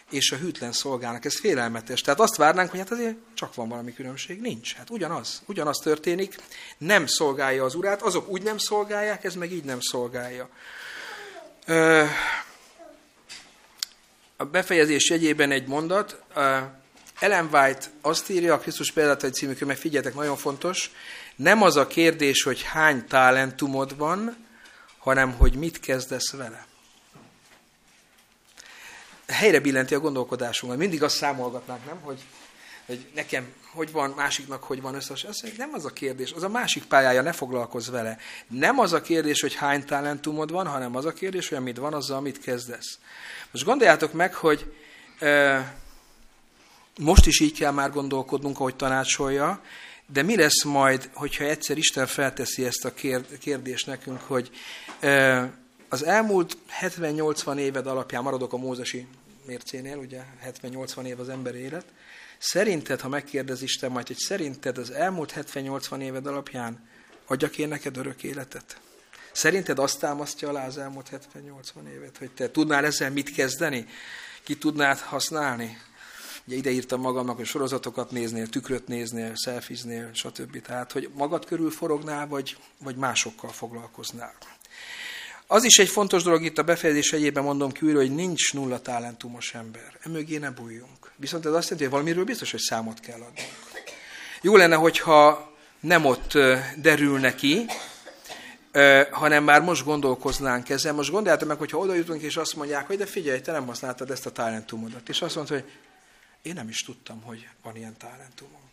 [0.10, 1.26] és a hűtlen szolgának.
[1.26, 2.02] Ez félelmetes.
[2.02, 4.42] Tehát azt várnánk, hogy hát azért csak van valami különbség.
[4.42, 4.76] Nincs.
[4.76, 5.42] Hát ugyanaz.
[5.46, 6.36] Ugyanaz történik.
[6.78, 10.50] Nem szolgálja az urát, azok úgy nem szolgálják, ez meg így nem szolgálja.
[14.38, 16.22] A befejezés jegyében egy mondat.
[17.20, 20.92] Ellen White azt írja, a Krisztus példátai című könyv, figyeljetek, nagyon fontos,
[21.36, 24.48] nem az a kérdés, hogy hány talentumod van,
[24.98, 26.69] hanem hogy mit kezdesz vele
[29.30, 30.78] helyre billenti a gondolkodásunkat.
[30.78, 32.00] Mindig azt számolgatnánk, nem?
[32.02, 32.20] Hogy,
[32.86, 35.24] hogy nekem hogy van, másiknak hogy van összes.
[35.24, 38.18] Azt nem az a kérdés, az a másik pályája, ne foglalkozz vele.
[38.48, 41.94] Nem az a kérdés, hogy hány talentumod van, hanem az a kérdés, hogy amit van,
[41.94, 43.00] azzal mit kezdesz.
[43.52, 44.74] Most gondoljátok meg, hogy
[45.20, 45.76] e,
[47.00, 49.62] most is így kell már gondolkodnunk, ahogy tanácsolja,
[50.08, 52.94] de mi lesz majd, hogyha egyszer Isten felteszi ezt a
[53.40, 54.50] kérdést nekünk, hogy
[55.00, 55.50] e,
[55.90, 59.08] az elmúlt 70-80 éved alapján maradok a mózesi
[59.46, 61.86] mércénél, ugye 70-80 év az ember élet.
[62.38, 66.88] Szerinted, ha megkérdez Isten majd, hogy szerinted az elmúlt 70-80 éved alapján
[67.28, 68.80] adjak én neked örök életet?
[69.32, 73.86] Szerinted azt támasztja alá az elmúlt 70-80 évet, hogy te tudnál ezzel mit kezdeni?
[74.44, 75.78] Ki tudnád használni?
[76.46, 80.62] Ugye ide írtam magamnak, hogy sorozatokat néznél, tükröt néznél, szelfiznél, stb.
[80.62, 84.34] Tehát, hogy magad körül forognál, vagy, vagy másokkal foglalkoznál.
[85.52, 88.82] Az is egy fontos dolog itt a befejezés egyében mondom ki újra, hogy nincs nulla
[88.82, 89.98] talentumos ember.
[90.06, 91.12] Emögé ne bújjunk.
[91.16, 93.50] Viszont ez azt jelenti, hogy valamiről biztos, hogy számot kell adnunk.
[94.42, 96.38] Jó lenne, hogyha nem ott
[96.76, 97.66] derül neki,
[99.12, 100.96] hanem már most gondolkoznánk ezen.
[100.96, 104.12] Most gondoljátok meg, hogyha oda jutunk, és azt mondják, hogy de figyelj, te nem használtad
[104.12, 105.10] ezt a talentumodat.
[105.10, 105.66] És azt mondta, hogy
[106.42, 108.69] én nem is tudtam, hogy van ilyen talentumom.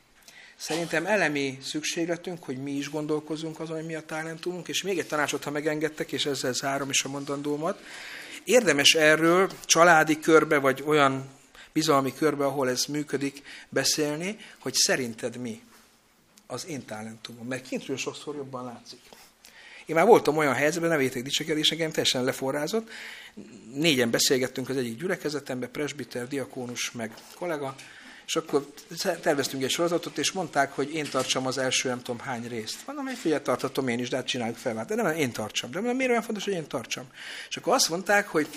[0.58, 5.06] Szerintem elemi szükségletünk, hogy mi is gondolkozunk azon, hogy mi a talentumunk, és még egy
[5.06, 7.82] tanácsot, ha megengedtek, és ezzel zárom is a mondandómat.
[8.44, 11.28] Érdemes erről családi körbe, vagy olyan
[11.72, 15.62] bizalmi körbe, ahol ez működik, beszélni, hogy szerinted mi
[16.46, 17.46] az én talentumom.
[17.46, 19.00] Mert kintről sokszor jobban látszik.
[19.86, 22.90] Én már voltam olyan helyzetben, ne vétek dicsekedés, engem teljesen leforrázott.
[23.74, 27.74] Négyen beszélgettünk az egyik gyülekezetemben, presbiter, diakónus, meg kollega,
[28.26, 28.66] és akkor
[29.20, 32.86] terveztünk egy sorozatot, és mondták, hogy én tartsam az első nem tudom hány részt.
[32.86, 34.84] Mondom, hogy figyelj, tartatom én is, de hát csináljuk fel.
[34.84, 35.70] De nem, én tartsam.
[35.70, 37.04] De miért olyan fontos, hogy én tartsam?
[37.48, 38.48] És akkor azt mondták, hogy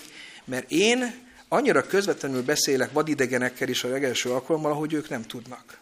[0.46, 5.78] mert én annyira közvetlenül beszélek vadidegenekkel is a legelső alkalommal, ahogy ők nem tudnak.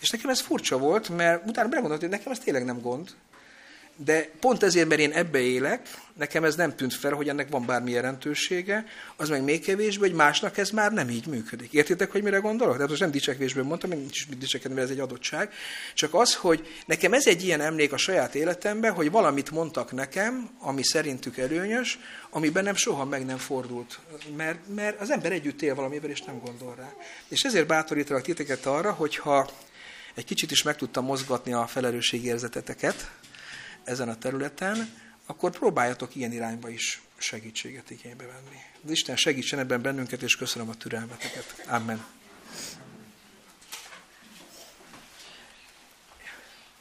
[0.00, 3.10] És nekem ez furcsa volt, mert utána belegondoltam, hogy nekem ez tényleg nem gond,
[3.96, 7.66] de pont ezért, mert én ebbe élek, nekem ez nem tűnt fel, hogy ennek van
[7.66, 8.86] bármi jelentősége,
[9.16, 11.72] az meg még kevésbé, hogy másnak ez már nem így működik.
[11.72, 12.76] Értitek, hogy mire gondolok?
[12.76, 15.52] De most nem dicsekvésből mondtam, én mit dicsekedni, mert ez egy adottság.
[15.94, 20.50] Csak az, hogy nekem ez egy ilyen emlék a saját életemben, hogy valamit mondtak nekem,
[20.58, 21.98] ami szerintük előnyös,
[22.30, 23.98] ami bennem soha meg nem fordult.
[24.36, 26.92] Mert, mert az ember együtt él valamivel, és nem gondol rá.
[27.28, 29.50] És ezért bátorítalak titeket arra, hogyha
[30.14, 33.10] egy kicsit is meg tudtam mozgatni a felelősségérzeteteket,
[33.86, 38.60] ezen a területen, akkor próbáljatok ilyen irányba is segítséget igénybe venni.
[38.84, 41.64] Az Isten segítsen ebben bennünket, és köszönöm a türelmeteket.
[41.66, 42.06] Amen.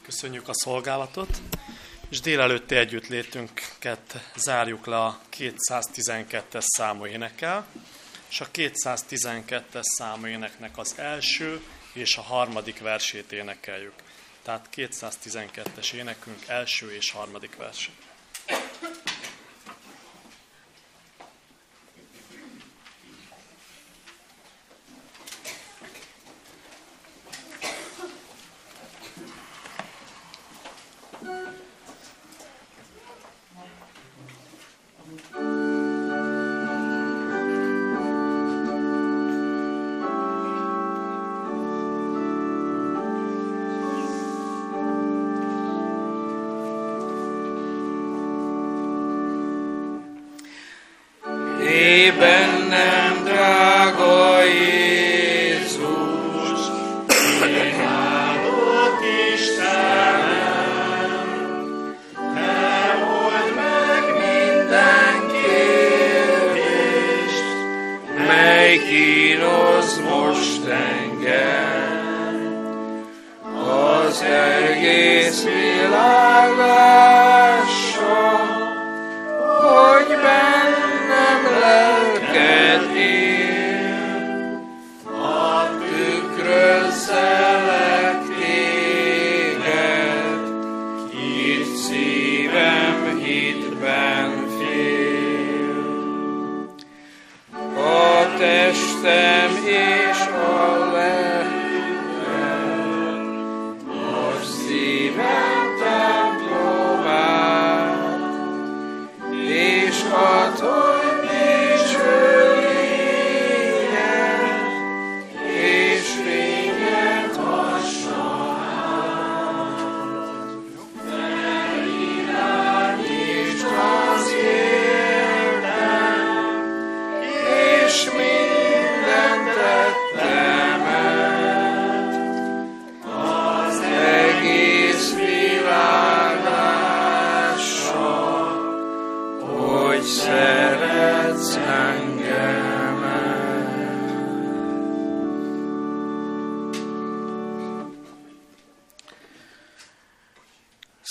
[0.01, 1.41] Köszönjük a szolgálatot,
[2.09, 7.67] és délelőtti együttlétünket zárjuk le a 212-es számú énekel,
[8.29, 11.61] és a 212-es számú éneknek az első
[11.93, 13.93] és a harmadik versét énekeljük.
[14.45, 17.89] Tehát 212-es énekünk első és harmadik vers.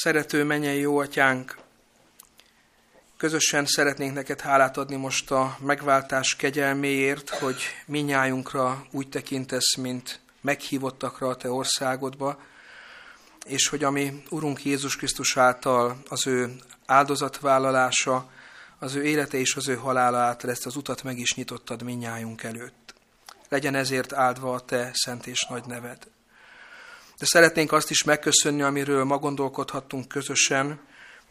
[0.05, 1.57] Szerető mennyei jó atyánk,
[3.17, 11.29] közösen szeretnénk neked hálát adni most a megváltás kegyelméért, hogy minnyájunkra úgy tekintesz, mint meghívottakra
[11.29, 12.43] a te országodba,
[13.47, 16.53] és hogy ami Urunk Jézus Krisztus által az ő
[16.87, 18.31] áldozatvállalása,
[18.79, 22.43] az ő élete és az ő halála által ezt az utat meg is nyitottad minnyájunk
[22.43, 22.95] előtt.
[23.49, 25.99] Legyen ezért áldva a te szent és nagy neved.
[27.19, 30.81] De szeretnénk azt is megköszönni, amiről ma gondolkodhattunk közösen,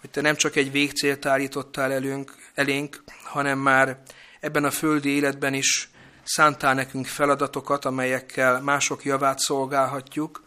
[0.01, 3.97] hogy te nem csak egy végcélt állítottál elünk, elénk, hanem már
[4.39, 5.89] ebben a földi életben is
[6.23, 10.43] szántál nekünk feladatokat, amelyekkel mások javát szolgálhatjuk,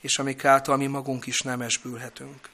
[0.00, 2.48] és amik által mi magunk is nem esbülhetünk.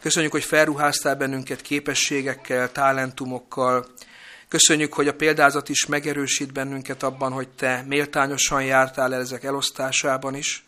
[0.00, 3.86] Köszönjük, hogy felruháztál bennünket képességekkel, talentumokkal.
[4.48, 10.34] Köszönjük, hogy a példázat is megerősít bennünket abban, hogy te méltányosan jártál el ezek elosztásában
[10.34, 10.64] is.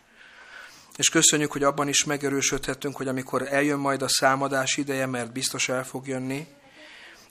[0.98, 5.68] És köszönjük, hogy abban is megerősödhetünk, hogy amikor eljön majd a számadás ideje, mert biztos
[5.68, 6.46] el fog jönni,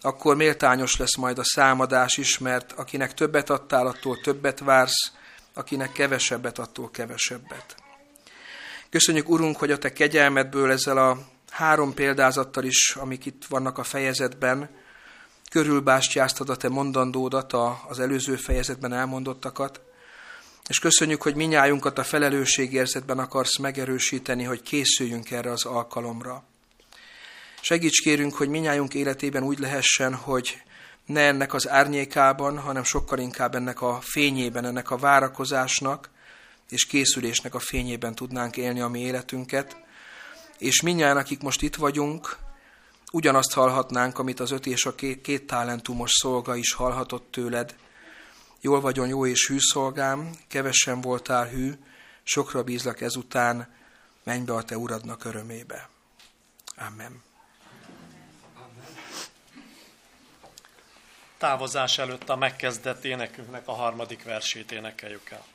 [0.01, 5.11] akkor méltányos lesz majd a számadás is, mert akinek többet adtál, attól többet vársz,
[5.53, 7.75] akinek kevesebbet, attól kevesebbet.
[8.89, 11.17] Köszönjük, Urunk, hogy a Te kegyelmedből ezzel a
[11.49, 14.69] három példázattal is, amik itt vannak a fejezetben,
[15.49, 17.53] körülbástyáztad a Te mondandódat,
[17.87, 19.81] az előző fejezetben elmondottakat,
[20.67, 26.43] és köszönjük, hogy minnyájunkat a felelősségérzetben akarsz megerősíteni, hogy készüljünk erre az alkalomra.
[27.61, 30.61] Segíts kérünk, hogy minnyájunk életében úgy lehessen, hogy
[31.05, 36.09] ne ennek az árnyékában, hanem sokkal inkább ennek a fényében, ennek a várakozásnak
[36.69, 39.77] és készülésnek a fényében tudnánk élni a mi életünket,
[40.57, 42.37] és minnyáján, akik most itt vagyunk,
[43.11, 47.75] ugyanazt hallhatnánk, amit az öt és a két, két talentumos szolga is hallhatott tőled.
[48.67, 51.73] Jól vagyon jó és hű szolgám, kevesen voltál hű,
[52.23, 53.75] sokra bízlak ezután,
[54.23, 55.89] menj be a te uradnak örömébe.
[56.77, 57.23] Amen.
[61.37, 65.45] Távozás előtt a megkezdett énekünknek a harmadik versét énekeljük el.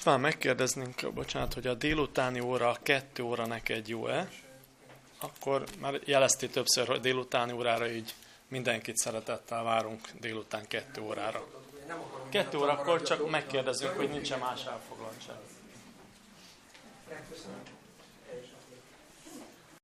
[0.00, 4.28] István, megkérdeznénk, bocsánat, hogy a délutáni óra, a kettő óra neked jó-e?
[5.18, 8.14] Akkor már jelezti többször, hogy délutáni órára így
[8.48, 11.46] mindenkit szeretettel várunk délután kettő órára.
[12.28, 14.68] Kettő órakor csak megkérdezünk, hogy nincs-e más elfoglaltság.
[14.68, 14.99] Köszönöm.